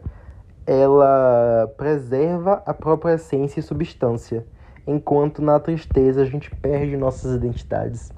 ela 0.65 1.71
preserva 1.77 2.63
a 2.65 2.73
própria 2.73 3.15
essência 3.15 3.59
e 3.59 3.63
substância, 3.63 4.45
enquanto 4.87 5.41
na 5.41 5.59
tristeza 5.59 6.21
a 6.21 6.25
gente 6.25 6.53
perde 6.55 6.95
nossas 6.95 7.35
identidades. 7.35 8.11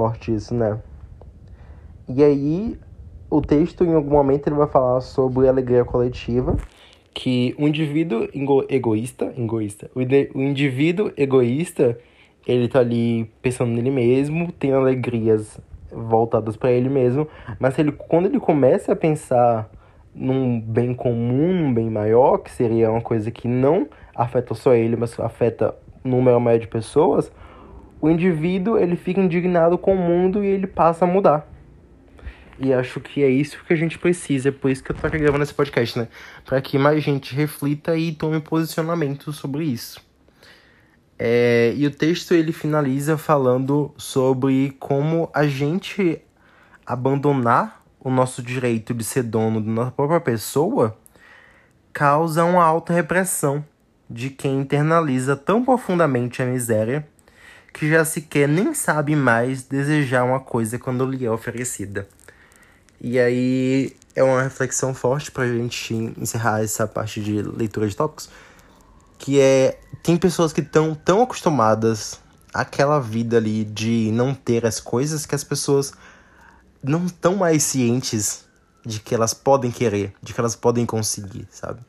Forte 0.00 0.34
isso, 0.34 0.54
né? 0.54 0.78
E 2.08 2.24
aí, 2.24 2.78
o 3.28 3.42
texto 3.42 3.84
em 3.84 3.92
algum 3.92 4.12
momento 4.12 4.46
ele 4.46 4.56
vai 4.56 4.66
falar 4.66 5.02
sobre 5.02 5.46
alegria 5.46 5.84
coletiva, 5.84 6.56
que 7.12 7.54
o 7.58 7.68
indivíduo 7.68 8.26
egoísta, 8.66 9.30
egoísta, 9.36 9.90
o, 9.94 10.00
o 10.00 10.42
indivíduo 10.42 11.12
egoísta, 11.18 11.98
ele 12.46 12.66
tá 12.66 12.78
ali 12.78 13.30
pensando 13.42 13.72
nele 13.72 13.90
mesmo, 13.90 14.50
tem 14.52 14.72
alegrias 14.72 15.60
voltadas 15.92 16.56
para 16.56 16.72
ele 16.72 16.88
mesmo, 16.88 17.28
mas 17.58 17.78
ele 17.78 17.92
quando 17.92 18.24
ele 18.24 18.40
começa 18.40 18.92
a 18.92 18.96
pensar 18.96 19.70
num 20.14 20.58
bem 20.58 20.94
comum, 20.94 21.52
num 21.52 21.74
bem 21.74 21.90
maior, 21.90 22.38
que 22.38 22.50
seria 22.50 22.90
uma 22.90 23.02
coisa 23.02 23.30
que 23.30 23.46
não 23.46 23.86
afeta 24.14 24.54
só 24.54 24.72
ele, 24.72 24.96
mas 24.96 25.20
afeta 25.20 25.74
um 26.02 26.08
número 26.08 26.40
maior 26.40 26.58
de 26.58 26.68
pessoas, 26.68 27.30
o 28.00 28.08
indivíduo 28.08 28.78
ele 28.78 28.96
fica 28.96 29.20
indignado 29.20 29.76
com 29.76 29.94
o 29.94 29.98
mundo 29.98 30.42
e 30.42 30.46
ele 30.46 30.66
passa 30.66 31.04
a 31.04 31.08
mudar. 31.08 31.46
E 32.58 32.74
acho 32.74 33.00
que 33.00 33.22
é 33.22 33.28
isso 33.28 33.58
que 33.66 33.72
a 33.72 33.76
gente 33.76 33.98
precisa, 33.98 34.50
é 34.50 34.52
por 34.52 34.70
isso 34.70 34.84
que 34.84 34.92
eu 34.92 34.96
tô 34.96 35.08
gravando 35.08 35.42
esse 35.42 35.54
podcast, 35.54 35.98
né? 35.98 36.08
Para 36.44 36.60
que 36.60 36.78
mais 36.78 37.02
gente 37.02 37.34
reflita 37.34 37.96
e 37.96 38.12
tome 38.12 38.38
posicionamento 38.40 39.32
sobre 39.32 39.64
isso. 39.64 40.00
É, 41.18 41.72
e 41.76 41.86
o 41.86 41.90
texto 41.90 42.32
ele 42.32 42.52
finaliza 42.52 43.16
falando 43.16 43.92
sobre 43.96 44.76
como 44.78 45.30
a 45.34 45.46
gente 45.46 46.22
abandonar 46.86 47.82
o 47.98 48.10
nosso 48.10 48.42
direito 48.42 48.94
de 48.94 49.04
ser 49.04 49.22
dono 49.24 49.60
da 49.60 49.70
nossa 49.70 49.90
própria 49.90 50.20
pessoa 50.20 50.96
causa 51.92 52.44
uma 52.44 52.64
alta 52.64 52.92
repressão 52.92 53.64
de 54.08 54.30
quem 54.30 54.60
internaliza 54.60 55.36
tão 55.36 55.64
profundamente 55.64 56.42
a 56.42 56.46
miséria 56.46 57.06
que 57.80 57.88
já 57.88 58.04
sequer 58.04 58.46
nem 58.46 58.74
sabe 58.74 59.16
mais 59.16 59.62
desejar 59.62 60.22
uma 60.22 60.38
coisa 60.38 60.78
quando 60.78 61.06
lhe 61.06 61.24
é 61.24 61.30
oferecida. 61.30 62.06
E 63.00 63.18
aí 63.18 63.96
é 64.14 64.22
uma 64.22 64.42
reflexão 64.42 64.92
forte 64.92 65.30
para 65.30 65.44
a 65.44 65.48
gente 65.48 65.94
encerrar 65.94 66.62
essa 66.62 66.86
parte 66.86 67.22
de 67.22 67.40
leitura 67.40 67.88
de 67.88 67.96
tópicos, 67.96 68.28
que 69.16 69.40
é 69.40 69.80
tem 70.02 70.18
pessoas 70.18 70.52
que 70.52 70.60
estão 70.60 70.94
tão 70.94 71.22
acostumadas 71.22 72.20
àquela 72.52 73.00
vida 73.00 73.38
ali 73.38 73.64
de 73.64 74.10
não 74.12 74.34
ter 74.34 74.66
as 74.66 74.78
coisas 74.78 75.24
que 75.24 75.34
as 75.34 75.42
pessoas 75.42 75.94
não 76.84 77.06
estão 77.06 77.34
mais 77.34 77.62
cientes 77.62 78.44
de 78.84 79.00
que 79.00 79.14
elas 79.14 79.32
podem 79.32 79.70
querer, 79.70 80.12
de 80.22 80.34
que 80.34 80.40
elas 80.40 80.54
podem 80.54 80.84
conseguir, 80.84 81.48
sabe? 81.50 81.80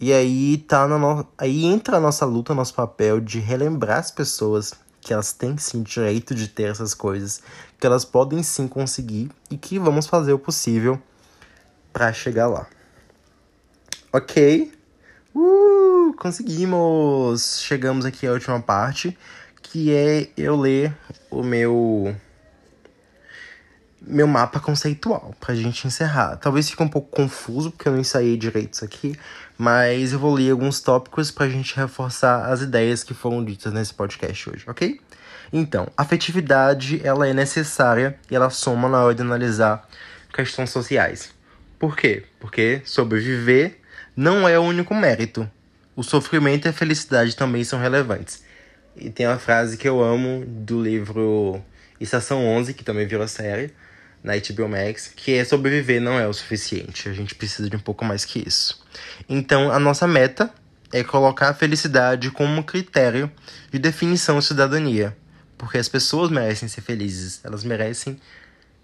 E 0.00 0.12
aí 0.12 0.58
tá 0.58 0.88
no... 0.88 1.24
aí 1.38 1.66
entra 1.66 1.98
a 1.98 2.00
nossa 2.00 2.26
luta, 2.26 2.52
nosso 2.52 2.74
papel 2.74 3.20
de 3.20 3.38
relembrar 3.38 3.98
as 3.98 4.10
pessoas 4.10 4.74
que 5.08 5.14
elas 5.14 5.32
têm 5.32 5.56
sim 5.56 5.82
direito 5.82 6.34
de 6.34 6.46
ter 6.46 6.64
essas 6.64 6.92
coisas, 6.92 7.40
que 7.80 7.86
elas 7.86 8.04
podem 8.04 8.42
sim 8.42 8.68
conseguir 8.68 9.30
e 9.50 9.56
que 9.56 9.78
vamos 9.78 10.06
fazer 10.06 10.34
o 10.34 10.38
possível 10.38 11.00
para 11.94 12.12
chegar 12.12 12.46
lá. 12.46 12.66
Ok? 14.12 14.70
Uh, 15.34 16.12
conseguimos! 16.12 17.58
Chegamos 17.62 18.04
aqui 18.04 18.26
à 18.26 18.32
última 18.32 18.60
parte, 18.60 19.16
que 19.62 19.94
é 19.94 20.28
eu 20.36 20.54
ler 20.54 20.94
o 21.30 21.42
meu 21.42 22.14
meu 24.00 24.26
mapa 24.26 24.60
conceitual 24.60 25.34
pra 25.40 25.54
gente 25.54 25.86
encerrar. 25.86 26.36
Talvez 26.36 26.70
fique 26.70 26.82
um 26.82 26.88
pouco 26.88 27.10
confuso 27.10 27.70
porque 27.70 27.88
eu 27.88 27.92
não 27.92 28.00
ensaiei 28.00 28.36
direito 28.36 28.74
isso 28.74 28.84
aqui, 28.84 29.18
mas 29.56 30.12
eu 30.12 30.18
vou 30.18 30.34
ler 30.34 30.50
alguns 30.50 30.80
tópicos 30.80 31.30
pra 31.30 31.48
gente 31.48 31.76
reforçar 31.76 32.46
as 32.46 32.62
ideias 32.62 33.02
que 33.02 33.14
foram 33.14 33.44
ditas 33.44 33.72
nesse 33.72 33.92
podcast 33.92 34.50
hoje, 34.50 34.64
ok? 34.66 35.00
Então, 35.52 35.88
afetividade 35.96 37.00
ela 37.04 37.26
é 37.26 37.32
necessária 37.32 38.18
e 38.30 38.36
ela 38.36 38.50
soma 38.50 38.88
na 38.88 39.02
hora 39.02 39.14
de 39.14 39.22
analisar 39.22 39.88
questões 40.32 40.70
sociais. 40.70 41.30
Por 41.78 41.96
quê? 41.96 42.24
Porque 42.38 42.82
sobreviver 42.84 43.78
não 44.16 44.48
é 44.48 44.58
o 44.58 44.62
único 44.62 44.94
mérito. 44.94 45.48
O 45.96 46.02
sofrimento 46.02 46.66
e 46.66 46.68
a 46.68 46.72
felicidade 46.72 47.34
também 47.34 47.64
são 47.64 47.78
relevantes. 47.78 48.42
E 48.96 49.10
tem 49.10 49.26
uma 49.26 49.38
frase 49.38 49.76
que 49.76 49.88
eu 49.88 50.02
amo 50.02 50.44
do 50.46 50.82
livro 50.82 51.62
Estação 52.00 52.44
11, 52.44 52.74
que 52.74 52.84
também 52.84 53.06
virou 53.06 53.26
série, 53.26 53.72
na 54.28 54.34
HBO 54.36 54.68
Max, 54.68 55.10
que 55.16 55.32
é 55.32 55.44
sobreviver 55.44 56.02
não 56.02 56.20
é 56.20 56.28
o 56.28 56.32
suficiente. 56.34 57.08
A 57.08 57.14
gente 57.14 57.34
precisa 57.34 57.70
de 57.70 57.76
um 57.76 57.80
pouco 57.80 58.04
mais 58.04 58.26
que 58.26 58.46
isso. 58.46 58.78
Então, 59.26 59.72
a 59.72 59.78
nossa 59.78 60.06
meta 60.06 60.52
é 60.92 61.02
colocar 61.02 61.48
a 61.48 61.54
felicidade 61.54 62.30
como 62.30 62.62
critério 62.62 63.32
de 63.72 63.78
definição 63.78 64.38
de 64.38 64.44
cidadania. 64.44 65.16
Porque 65.56 65.78
as 65.78 65.88
pessoas 65.88 66.30
merecem 66.30 66.68
ser 66.68 66.82
felizes, 66.82 67.40
elas 67.42 67.64
merecem 67.64 68.20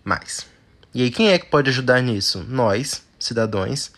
mais. 0.02 0.46
E 0.94 1.02
aí, 1.02 1.10
quem 1.10 1.28
é 1.28 1.38
que 1.38 1.46
pode 1.46 1.68
ajudar 1.68 2.00
nisso? 2.00 2.42
Nós, 2.48 3.02
cidadãos, 3.18 3.92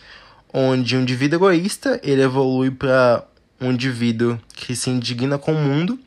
onde 0.52 0.96
um 0.96 1.02
indivíduo 1.02 1.38
egoísta 1.38 2.00
ele 2.02 2.22
evolui 2.22 2.72
para 2.72 3.24
um 3.60 3.70
indivíduo 3.70 4.40
que 4.52 4.74
se 4.74 4.90
indigna 4.90 5.38
com 5.38 5.52
o 5.52 5.58
mundo, 5.58 5.98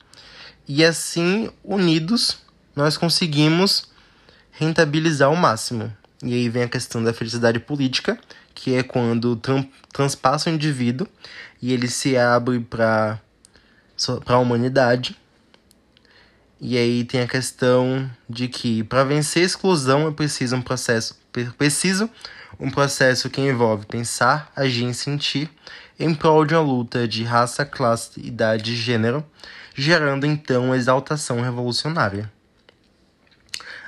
e 0.67 0.83
assim, 0.83 1.49
unidos, 1.63 2.39
nós 2.75 2.97
conseguimos 2.97 3.89
rentabilizar 4.59 5.29
ao 5.29 5.35
máximo. 5.37 5.91
E 6.21 6.33
aí 6.33 6.49
vem 6.49 6.63
a 6.63 6.67
questão 6.67 7.01
da 7.01 7.13
felicidade 7.13 7.59
política, 7.59 8.19
que 8.53 8.75
é 8.75 8.83
quando 8.83 9.37
tran 9.37 9.65
transpassa 9.93 10.49
o 10.49 10.53
indivíduo 10.53 11.07
e 11.61 11.71
ele 11.71 11.87
se 11.87 12.17
abre 12.17 12.59
para 12.59 13.19
a 14.27 14.37
humanidade. 14.37 15.17
E 16.59 16.77
aí 16.77 17.05
tem 17.05 17.21
a 17.21 17.27
questão 17.27 18.09
de 18.29 18.49
que 18.49 18.83
para 18.83 19.05
vencer 19.05 19.43
a 19.43 19.45
exclusão 19.45 20.09
é 20.09 20.11
preciso 20.11 20.57
um 20.57 20.61
processo 20.61 21.17
preciso 21.57 22.09
um 22.59 22.69
processo 22.69 23.29
que 23.29 23.39
envolve 23.39 23.85
pensar, 23.85 24.51
agir 24.53 24.89
e 24.89 24.93
sentir 24.93 25.49
em 25.97 26.13
prol 26.13 26.43
de 26.43 26.53
uma 26.53 26.61
luta 26.61 27.07
de 27.07 27.23
raça, 27.23 27.65
classe, 27.65 28.19
idade 28.19 28.73
e 28.73 28.75
gênero, 28.75 29.25
gerando 29.73 30.25
então 30.25 30.65
uma 30.65 30.75
exaltação 30.75 31.39
revolucionária 31.39 32.29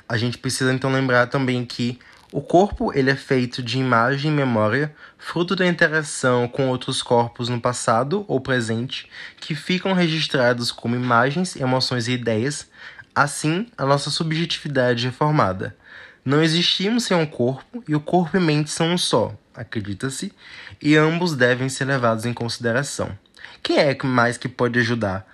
a 0.08 0.16
gente 0.16 0.38
precisa 0.38 0.72
então 0.72 0.92
lembrar 0.92 1.26
também 1.26 1.64
que 1.64 1.98
o 2.32 2.40
corpo 2.40 2.92
ele 2.94 3.10
é 3.10 3.16
feito 3.16 3.62
de 3.62 3.78
imagem 3.78 4.30
e 4.30 4.34
memória, 4.34 4.94
fruto 5.18 5.54
da 5.54 5.66
interação 5.66 6.48
com 6.48 6.68
outros 6.68 7.02
corpos 7.02 7.48
no 7.48 7.60
passado 7.60 8.24
ou 8.26 8.40
presente, 8.40 9.08
que 9.38 9.54
ficam 9.54 9.92
registrados 9.92 10.72
como 10.72 10.96
imagens, 10.96 11.56
emoções 11.56 12.08
e 12.08 12.12
ideias, 12.12 12.66
Assim, 13.14 13.66
a 13.76 13.84
nossa 13.84 14.10
subjetividade 14.10 15.06
é 15.06 15.12
formada. 15.12 15.76
Não 16.24 16.42
existimos 16.42 17.04
sem 17.04 17.16
um 17.16 17.26
corpo, 17.26 17.84
e 17.86 17.94
o 17.94 18.00
corpo 18.00 18.38
e 18.38 18.40
mente 18.40 18.70
são 18.70 18.92
um 18.92 18.96
só, 18.96 19.36
acredita-se, 19.54 20.32
e 20.80 20.96
ambos 20.96 21.36
devem 21.36 21.68
ser 21.68 21.84
levados 21.84 22.24
em 22.24 22.32
consideração. 22.32 23.16
Quem 23.62 23.78
é 23.78 23.96
mais 24.02 24.38
que 24.38 24.48
pode 24.48 24.78
ajudar 24.78 25.26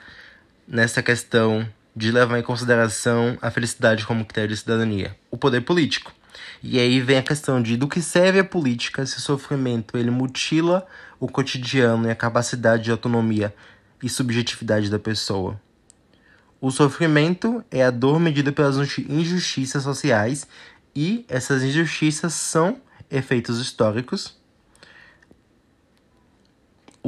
nessa 0.67 1.03
questão 1.03 1.69
de 1.99 2.13
levar 2.13 2.39
em 2.39 2.43
consideração 2.43 3.37
a 3.43 3.51
felicidade 3.51 4.07
como 4.07 4.25
critério 4.25 4.51
de 4.51 4.57
cidadania? 4.57 5.17
O 5.33 5.37
poder 5.37 5.63
político. 5.63 6.13
E 6.63 6.79
aí 6.79 7.01
vem 7.01 7.19
a 7.19 7.23
questão 7.23 7.61
de 7.61 7.77
do 7.77 7.89
que 7.89 8.01
serve 8.01 8.39
a 8.39 8.45
política 8.45 9.05
se 9.05 9.19
o 9.19 9.21
sofrimento 9.21 9.99
ele 9.99 10.11
mutila 10.11 10.87
o 11.19 11.27
cotidiano 11.27 12.07
e 12.07 12.11
a 12.11 12.15
capacidade 12.15 12.85
de 12.85 12.93
autonomia 12.93 13.53
e 14.01 14.09
subjetividade 14.09 14.89
da 14.89 14.99
pessoa. 14.99 15.61
O 16.61 16.71
sofrimento 16.71 17.65
é 17.69 17.85
a 17.85 17.91
dor 17.91 18.21
medida 18.21 18.53
pelas 18.53 18.77
injustiças 18.99 19.83
sociais 19.83 20.47
e 20.95 21.25
essas 21.29 21.65
injustiças 21.65 22.33
são 22.33 22.81
efeitos 23.11 23.59
históricos. 23.59 24.38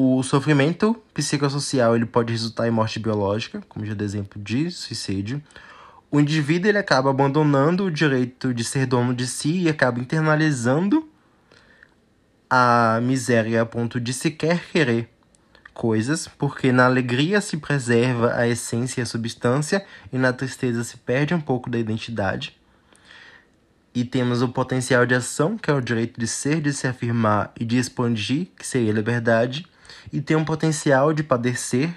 O 0.02 0.22
sofrimento 0.22 0.94
psicossocial 1.12 1.94
ele 1.94 2.06
pode 2.06 2.32
resultar 2.32 2.66
em 2.66 2.70
morte 2.70 2.98
biológica, 2.98 3.62
como 3.68 3.84
já 3.84 3.92
dei 3.92 4.06
exemplo 4.06 4.42
de 4.42 4.70
suicídio. 4.70 5.42
O 6.10 6.18
indivíduo 6.18 6.70
ele 6.70 6.78
acaba 6.78 7.10
abandonando 7.10 7.84
o 7.84 7.90
direito 7.90 8.54
de 8.54 8.64
ser 8.64 8.86
dono 8.86 9.12
de 9.12 9.26
si 9.26 9.64
e 9.64 9.68
acaba 9.68 10.00
internalizando 10.00 11.06
a 12.48 12.98
miséria 13.02 13.60
a 13.60 13.66
ponto 13.66 14.00
de 14.00 14.14
sequer 14.14 14.64
querer 14.72 15.10
coisas, 15.74 16.26
porque 16.26 16.72
na 16.72 16.86
alegria 16.86 17.38
se 17.42 17.58
preserva 17.58 18.34
a 18.34 18.48
essência 18.48 19.02
e 19.02 19.02
a 19.02 19.06
substância 19.06 19.84
e 20.10 20.16
na 20.16 20.32
tristeza 20.32 20.82
se 20.82 20.96
perde 20.96 21.34
um 21.34 21.40
pouco 21.42 21.68
da 21.68 21.78
identidade. 21.78 22.58
E 23.94 24.02
temos 24.02 24.40
o 24.40 24.48
potencial 24.48 25.04
de 25.04 25.14
ação, 25.14 25.58
que 25.58 25.70
é 25.70 25.74
o 25.74 25.80
direito 25.82 26.18
de 26.18 26.26
ser, 26.26 26.62
de 26.62 26.72
se 26.72 26.86
afirmar 26.86 27.52
e 27.60 27.66
de 27.66 27.76
expandir, 27.76 28.48
que 28.56 28.66
seria 28.66 28.92
a 28.92 28.94
liberdade. 28.94 29.68
E 30.12 30.20
tem 30.20 30.36
um 30.36 30.44
potencial 30.44 31.12
de 31.12 31.22
padecer, 31.22 31.94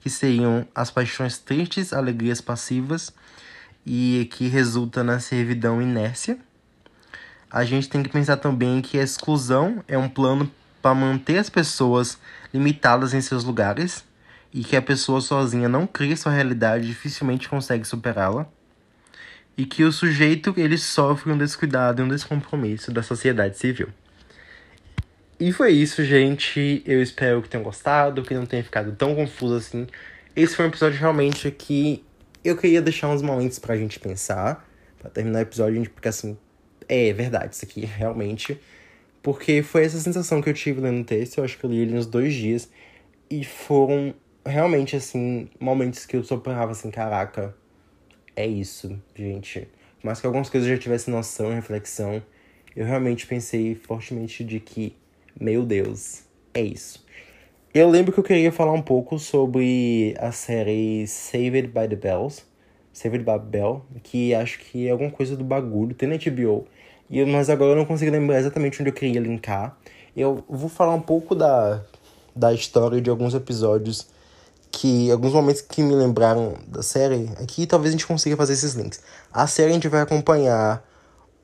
que 0.00 0.10
seriam 0.10 0.66
as 0.74 0.90
paixões 0.90 1.38
tristes, 1.38 1.92
alegrias 1.92 2.40
passivas, 2.40 3.12
e 3.86 4.28
que 4.32 4.48
resulta 4.48 5.02
na 5.02 5.20
servidão 5.20 5.80
e 5.80 5.84
inércia. 5.84 6.38
A 7.50 7.64
gente 7.64 7.88
tem 7.88 8.02
que 8.02 8.08
pensar 8.08 8.36
também 8.38 8.80
que 8.80 8.98
a 8.98 9.02
exclusão 9.02 9.84
é 9.86 9.98
um 9.98 10.08
plano 10.08 10.50
para 10.80 10.94
manter 10.94 11.38
as 11.38 11.50
pessoas 11.50 12.18
limitadas 12.52 13.14
em 13.14 13.20
seus 13.20 13.44
lugares 13.44 14.04
e 14.52 14.64
que 14.64 14.76
a 14.76 14.82
pessoa 14.82 15.20
sozinha 15.20 15.68
não 15.68 15.86
cria 15.86 16.16
sua 16.16 16.32
realidade 16.32 16.86
dificilmente 16.86 17.48
consegue 17.48 17.84
superá-la 17.84 18.46
e 19.56 19.64
que 19.64 19.84
o 19.84 19.92
sujeito 19.92 20.54
ele 20.56 20.78
sofre 20.78 21.30
um 21.30 21.38
descuidado 21.38 22.00
e 22.00 22.04
um 22.04 22.08
descompromisso 22.08 22.90
da 22.90 23.02
sociedade 23.02 23.58
civil. 23.58 23.88
E 25.42 25.50
foi 25.50 25.72
isso, 25.72 26.04
gente. 26.04 26.84
Eu 26.86 27.02
espero 27.02 27.42
que 27.42 27.48
tenham 27.48 27.64
gostado, 27.64 28.22
que 28.22 28.32
não 28.32 28.46
tenha 28.46 28.62
ficado 28.62 28.92
tão 28.92 29.12
confuso 29.12 29.56
assim. 29.56 29.88
Esse 30.36 30.54
foi 30.54 30.66
um 30.66 30.68
episódio 30.68 31.00
realmente 31.00 31.50
que 31.50 32.04
eu 32.44 32.56
queria 32.56 32.80
deixar 32.80 33.08
uns 33.08 33.22
momentos 33.22 33.58
pra 33.58 33.76
gente 33.76 33.98
pensar, 33.98 34.64
para 35.00 35.10
terminar 35.10 35.40
o 35.40 35.42
episódio, 35.42 35.82
porque 35.90 36.06
assim, 36.06 36.38
é 36.88 37.12
verdade, 37.12 37.56
isso 37.56 37.64
aqui 37.64 37.80
realmente. 37.84 38.56
Porque 39.20 39.64
foi 39.64 39.84
essa 39.84 39.98
sensação 39.98 40.40
que 40.40 40.48
eu 40.48 40.54
tive 40.54 40.80
lendo 40.80 41.00
o 41.00 41.04
texto, 41.04 41.38
eu 41.38 41.44
acho 41.44 41.58
que 41.58 41.64
eu 41.64 41.70
li 41.70 41.78
ele 41.78 41.94
nos 41.94 42.06
dois 42.06 42.32
dias, 42.32 42.70
e 43.28 43.42
foram 43.44 44.14
realmente, 44.46 44.94
assim, 44.94 45.50
momentos 45.58 46.06
que 46.06 46.16
eu 46.16 46.22
só 46.22 46.36
pensava 46.36 46.70
assim, 46.70 46.88
caraca, 46.88 47.52
é 48.36 48.46
isso, 48.46 48.96
gente. 49.12 49.66
Mas 50.04 50.20
que 50.20 50.26
algumas 50.28 50.48
coisas 50.48 50.70
eu 50.70 50.76
já 50.76 50.80
tivesse 50.80 51.10
noção 51.10 51.52
reflexão, 51.52 52.22
eu 52.76 52.86
realmente 52.86 53.26
pensei 53.26 53.74
fortemente 53.74 54.44
de 54.44 54.60
que, 54.60 54.94
meu 55.40 55.64
Deus, 55.64 56.22
é 56.54 56.60
isso. 56.62 57.04
Eu 57.74 57.88
lembro 57.88 58.12
que 58.12 58.20
eu 58.20 58.24
queria 58.24 58.52
falar 58.52 58.72
um 58.72 58.82
pouco 58.82 59.18
sobre 59.18 60.14
a 60.18 60.30
série 60.30 61.06
Saved 61.06 61.68
by 61.68 61.88
the 61.88 61.96
Bells, 61.96 62.42
Saved 62.92 63.24
by 63.24 63.38
Bell, 63.38 63.82
que 64.02 64.34
acho 64.34 64.58
que 64.58 64.86
é 64.86 64.90
alguma 64.90 65.10
coisa 65.10 65.34
do 65.36 65.42
bagulho, 65.42 65.94
tem 65.94 66.08
na 66.08 66.16
HBO, 66.16 66.66
e, 67.08 67.24
mas 67.24 67.48
agora 67.48 67.72
eu 67.72 67.76
não 67.76 67.86
consigo 67.86 68.10
lembrar 68.10 68.38
exatamente 68.38 68.80
onde 68.80 68.90
eu 68.90 68.94
queria 68.94 69.20
linkar. 69.20 69.76
Eu 70.14 70.44
vou 70.48 70.68
falar 70.68 70.94
um 70.94 71.00
pouco 71.00 71.34
da, 71.34 71.82
da 72.36 72.52
história 72.52 73.00
de 73.00 73.08
alguns 73.08 73.34
episódios 73.34 74.06
que 74.70 75.10
alguns 75.10 75.32
momentos 75.32 75.60
que 75.62 75.82
me 75.82 75.94
lembraram 75.94 76.54
da 76.66 76.82
série, 76.82 77.30
aqui 77.40 77.66
talvez 77.66 77.90
a 77.90 77.92
gente 77.92 78.06
consiga 78.06 78.36
fazer 78.36 78.54
esses 78.54 78.74
links. 78.74 79.02
A 79.32 79.46
série 79.46 79.70
a 79.70 79.74
gente 79.74 79.88
vai 79.88 80.00
acompanhar 80.00 80.82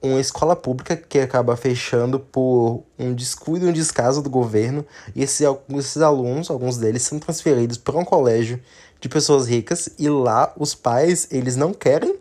uma 0.01 0.20
escola 0.20 0.55
pública 0.55 0.96
que 0.96 1.18
acaba 1.18 1.57
fechando 1.57 2.20
por 2.20 2.84
um 2.99 3.12
descuido 3.12 3.66
e 3.66 3.68
um 3.68 3.72
descaso 3.72 4.22
do 4.22 4.30
governo, 4.30 4.84
e 5.14 5.22
esses, 5.22 5.46
esses 5.76 6.03
alunos, 6.03 6.51
alguns 6.51 6.76
deles, 6.76 7.03
são 7.03 7.18
transferidos 7.18 7.76
para 7.76 7.99
um 7.99 8.05
colégio 8.05 8.61
de 9.01 9.09
pessoas 9.09 9.49
ricas, 9.49 9.88
e 9.99 10.09
lá 10.09 10.53
os 10.57 10.74
pais, 10.74 11.28
eles 11.30 11.57
não 11.57 11.72
querem 11.72 12.16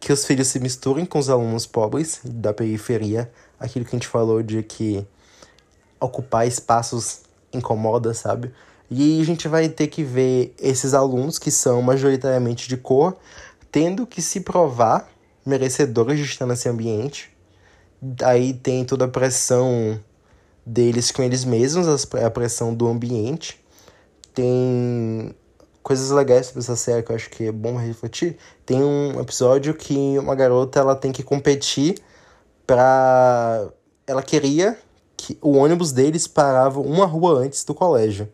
que 0.00 0.12
os 0.12 0.24
filhos 0.24 0.48
se 0.48 0.58
misturem 0.58 1.06
com 1.06 1.18
os 1.18 1.30
alunos 1.30 1.64
pobres 1.64 2.20
da 2.24 2.52
periferia, 2.52 3.30
aquilo 3.58 3.84
que 3.84 3.94
a 3.94 3.98
gente 3.98 4.08
falou 4.08 4.42
de 4.42 4.62
que 4.62 5.06
ocupar 6.00 6.46
espaços 6.46 7.20
incomoda, 7.52 8.12
sabe? 8.12 8.52
E 8.90 9.20
a 9.20 9.24
gente 9.24 9.46
vai 9.46 9.68
ter 9.68 9.86
que 9.86 10.02
ver 10.02 10.54
esses 10.58 10.92
alunos, 10.92 11.38
que 11.38 11.50
são 11.50 11.80
majoritariamente 11.80 12.68
de 12.68 12.76
cor, 12.76 13.16
tendo 13.70 14.06
que 14.06 14.20
se 14.20 14.40
provar 14.40 15.08
merecedores 15.44 16.18
de 16.18 16.24
estar 16.24 16.46
nesse 16.46 16.68
ambiente. 16.68 17.30
Aí 18.22 18.52
tem 18.52 18.84
toda 18.84 19.04
a 19.04 19.08
pressão 19.08 20.00
deles 20.64 21.10
com 21.10 21.22
eles 21.22 21.44
mesmos, 21.44 22.06
a 22.14 22.30
pressão 22.30 22.74
do 22.74 22.88
ambiente. 22.88 23.60
Tem 24.34 25.34
coisas 25.82 26.10
legais 26.10 26.46
sobre 26.46 26.60
essa 26.60 26.76
série 26.76 27.02
que 27.02 27.10
eu 27.10 27.16
acho 27.16 27.30
que 27.30 27.44
é 27.46 27.52
bom 27.52 27.76
refletir. 27.76 28.36
Tem 28.64 28.82
um 28.82 29.20
episódio 29.20 29.74
que 29.74 30.18
uma 30.18 30.34
garota 30.34 30.80
ela 30.80 30.96
tem 30.96 31.12
que 31.12 31.22
competir 31.22 31.96
pra. 32.66 33.68
Ela 34.06 34.22
queria 34.22 34.78
que 35.16 35.38
o 35.40 35.56
ônibus 35.56 35.92
deles 35.92 36.26
parava 36.26 36.80
uma 36.80 37.06
rua 37.06 37.38
antes 37.38 37.64
do 37.64 37.74
colégio 37.74 38.28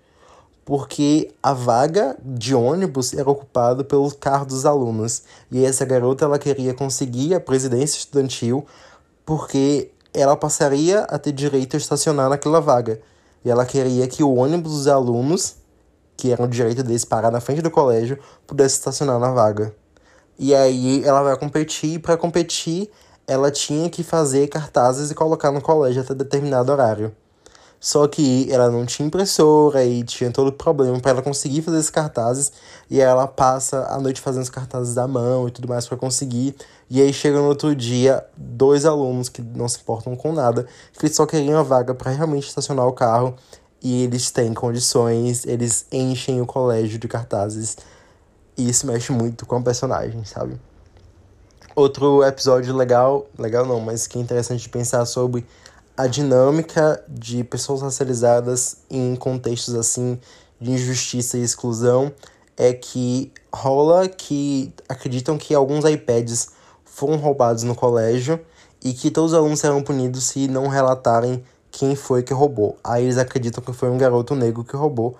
porque 0.68 1.34
a 1.42 1.54
vaga 1.54 2.14
de 2.22 2.54
ônibus 2.54 3.14
era 3.14 3.30
ocupada 3.30 3.82
pelo 3.82 4.14
carro 4.14 4.44
dos 4.44 4.66
alunos. 4.66 5.22
E 5.50 5.64
essa 5.64 5.82
garota 5.82 6.26
ela 6.26 6.38
queria 6.38 6.74
conseguir 6.74 7.34
a 7.34 7.40
presidência 7.40 7.96
estudantil 7.96 8.66
porque 9.24 9.90
ela 10.12 10.36
passaria 10.36 11.04
a 11.04 11.18
ter 11.18 11.32
direito 11.32 11.74
a 11.74 11.78
estacionar 11.78 12.28
naquela 12.28 12.60
vaga. 12.60 13.00
E 13.42 13.48
ela 13.48 13.64
queria 13.64 14.06
que 14.06 14.22
o 14.22 14.34
ônibus 14.34 14.72
dos 14.72 14.88
alunos, 14.88 15.56
que 16.14 16.30
era 16.30 16.42
o 16.42 16.46
direito 16.46 16.82
deles 16.82 17.02
parar 17.02 17.30
na 17.30 17.40
frente 17.40 17.62
do 17.62 17.70
colégio, 17.70 18.18
pudesse 18.46 18.74
estacionar 18.74 19.18
na 19.18 19.30
vaga. 19.30 19.74
E 20.38 20.54
aí 20.54 21.02
ela 21.02 21.22
vai 21.22 21.38
competir, 21.38 21.94
e 21.94 21.98
para 21.98 22.14
competir, 22.18 22.90
ela 23.26 23.50
tinha 23.50 23.88
que 23.88 24.02
fazer 24.02 24.48
cartazes 24.48 25.10
e 25.10 25.14
colocar 25.14 25.50
no 25.50 25.62
colégio 25.62 26.02
até 26.02 26.12
determinado 26.12 26.70
horário. 26.70 27.16
Só 27.80 28.08
que 28.08 28.50
ela 28.50 28.70
não 28.70 28.84
tinha 28.84 29.06
impressora 29.06 29.84
e 29.84 30.02
tinha 30.02 30.32
todo 30.32 30.48
o 30.48 30.52
problema 30.52 30.98
para 30.98 31.12
ela 31.12 31.22
conseguir 31.22 31.62
fazer 31.62 31.78
esses 31.78 31.90
cartazes. 31.90 32.52
E 32.90 33.00
ela 33.00 33.26
passa 33.26 33.86
a 33.88 34.00
noite 34.00 34.20
fazendo 34.20 34.42
os 34.42 34.50
cartazes 34.50 34.94
da 34.94 35.06
mão 35.06 35.46
e 35.46 35.50
tudo 35.50 35.68
mais 35.68 35.86
para 35.86 35.96
conseguir. 35.96 36.56
E 36.90 37.00
aí 37.00 37.12
chega 37.12 37.38
no 37.38 37.46
outro 37.46 37.74
dia, 37.76 38.24
dois 38.36 38.84
alunos 38.84 39.28
que 39.28 39.40
não 39.40 39.68
se 39.68 39.78
importam 39.78 40.16
com 40.16 40.32
nada, 40.32 40.66
que 40.92 41.06
eles 41.06 41.14
só 41.14 41.24
queriam 41.24 41.58
a 41.58 41.62
vaga 41.62 41.94
para 41.94 42.10
realmente 42.10 42.48
estacionar 42.48 42.86
o 42.86 42.92
carro. 42.92 43.36
E 43.80 44.02
eles 44.02 44.32
têm 44.32 44.52
condições, 44.52 45.46
eles 45.46 45.86
enchem 45.92 46.40
o 46.40 46.46
colégio 46.46 46.98
de 46.98 47.06
cartazes. 47.06 47.76
E 48.56 48.68
isso 48.68 48.88
mexe 48.88 49.12
muito 49.12 49.46
com 49.46 49.54
a 49.54 49.62
personagem, 49.62 50.24
sabe? 50.24 50.60
Outro 51.76 52.24
episódio 52.24 52.74
legal, 52.74 53.28
legal 53.38 53.64
não, 53.64 53.78
mas 53.78 54.08
que 54.08 54.18
é 54.18 54.20
interessante 54.20 54.62
de 54.62 54.68
pensar 54.68 55.06
sobre 55.06 55.46
a 55.98 56.06
dinâmica 56.06 57.02
de 57.08 57.42
pessoas 57.42 57.82
racializadas 57.82 58.76
em 58.88 59.16
contextos 59.16 59.74
assim 59.74 60.16
de 60.60 60.70
injustiça 60.70 61.36
e 61.36 61.42
exclusão 61.42 62.12
é 62.56 62.72
que 62.72 63.32
rola 63.52 64.08
que 64.08 64.72
acreditam 64.88 65.36
que 65.36 65.52
alguns 65.52 65.84
iPads 65.84 66.50
foram 66.84 67.16
roubados 67.16 67.64
no 67.64 67.74
colégio 67.74 68.38
e 68.80 68.92
que 68.92 69.10
todos 69.10 69.32
os 69.32 69.38
alunos 69.38 69.58
serão 69.58 69.82
punidos 69.82 70.22
se 70.22 70.46
não 70.46 70.68
relatarem 70.68 71.42
quem 71.72 71.96
foi 71.96 72.22
que 72.22 72.32
roubou. 72.32 72.78
Aí 72.84 73.02
eles 73.02 73.18
acreditam 73.18 73.62
que 73.62 73.72
foi 73.72 73.90
um 73.90 73.98
garoto 73.98 74.36
negro 74.36 74.62
que 74.62 74.76
roubou. 74.76 75.16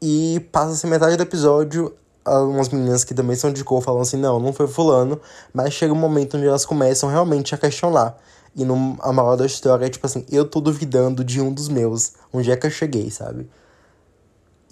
E 0.00 0.40
passa-se 0.50 0.86
metade 0.86 1.18
do 1.18 1.22
episódio, 1.22 1.94
algumas 2.24 2.70
meninas 2.70 3.04
que 3.04 3.12
também 3.12 3.36
são 3.36 3.52
de 3.52 3.62
cor 3.62 3.82
falam 3.82 4.00
assim: 4.00 4.16
não, 4.16 4.40
não 4.40 4.52
foi 4.52 4.66
Fulano. 4.66 5.20
Mas 5.52 5.74
chega 5.74 5.92
um 5.92 5.96
momento 5.96 6.38
onde 6.38 6.46
elas 6.46 6.64
começam 6.64 7.08
realmente 7.08 7.54
a 7.54 7.58
questionar. 7.58 8.16
E 8.54 8.64
no, 8.64 8.98
a 9.00 9.12
maior 9.12 9.36
da 9.36 9.46
história 9.46 9.86
é 9.86 9.88
tipo 9.88 10.06
assim, 10.06 10.24
eu 10.30 10.44
tô 10.44 10.60
duvidando 10.60 11.24
de 11.24 11.40
um 11.40 11.52
dos 11.52 11.68
meus. 11.68 12.12
Onde 12.32 12.50
é 12.50 12.56
que 12.56 12.66
eu 12.66 12.70
cheguei, 12.70 13.10
sabe? 13.10 13.48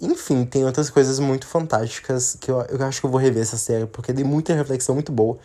enfim, 0.01 0.45
tem 0.45 0.65
outras 0.65 0.89
coisas 0.89 1.19
muito 1.19 1.45
fantásticas 1.45 2.37
que 2.39 2.49
eu, 2.49 2.61
eu 2.61 2.85
acho 2.85 3.01
que 3.01 3.05
eu 3.05 3.11
vou 3.11 3.19
rever 3.19 3.43
essa 3.43 3.57
série, 3.57 3.85
porque 3.85 4.13
tem 4.13 4.23
muita 4.23 4.53
reflexão 4.53 4.95
muito 4.95 5.11
boa. 5.11 5.37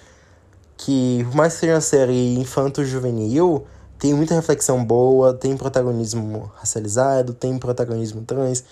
Que, 0.76 1.24
por 1.24 1.36
mais 1.36 1.54
que 1.54 1.60
seja 1.60 1.74
uma 1.74 1.80
série 1.80 2.34
infanto-juvenil, 2.36 3.66
tem 3.98 4.14
muita 4.14 4.34
reflexão 4.34 4.84
boa, 4.84 5.34
tem 5.34 5.56
protagonismo 5.56 6.50
racializado, 6.56 7.34
tem 7.34 7.58
protagonismo 7.58 8.22
trans. 8.22 8.64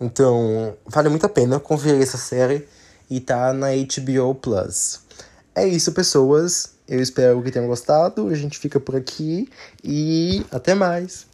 Então, 0.00 0.74
vale 0.86 1.08
muito 1.08 1.26
a 1.26 1.28
pena 1.28 1.60
conferir 1.60 2.02
essa 2.02 2.18
série 2.18 2.66
e 3.10 3.20
tá 3.20 3.52
na 3.52 3.68
HBO 3.68 4.34
Plus. 4.34 5.00
É 5.54 5.66
isso, 5.66 5.92
pessoas. 5.92 6.77
Eu 6.88 7.00
espero 7.00 7.42
que 7.42 7.50
tenham 7.50 7.68
gostado. 7.68 8.28
A 8.28 8.34
gente 8.34 8.58
fica 8.58 8.80
por 8.80 8.96
aqui 8.96 9.48
e 9.84 10.44
até 10.50 10.74
mais. 10.74 11.26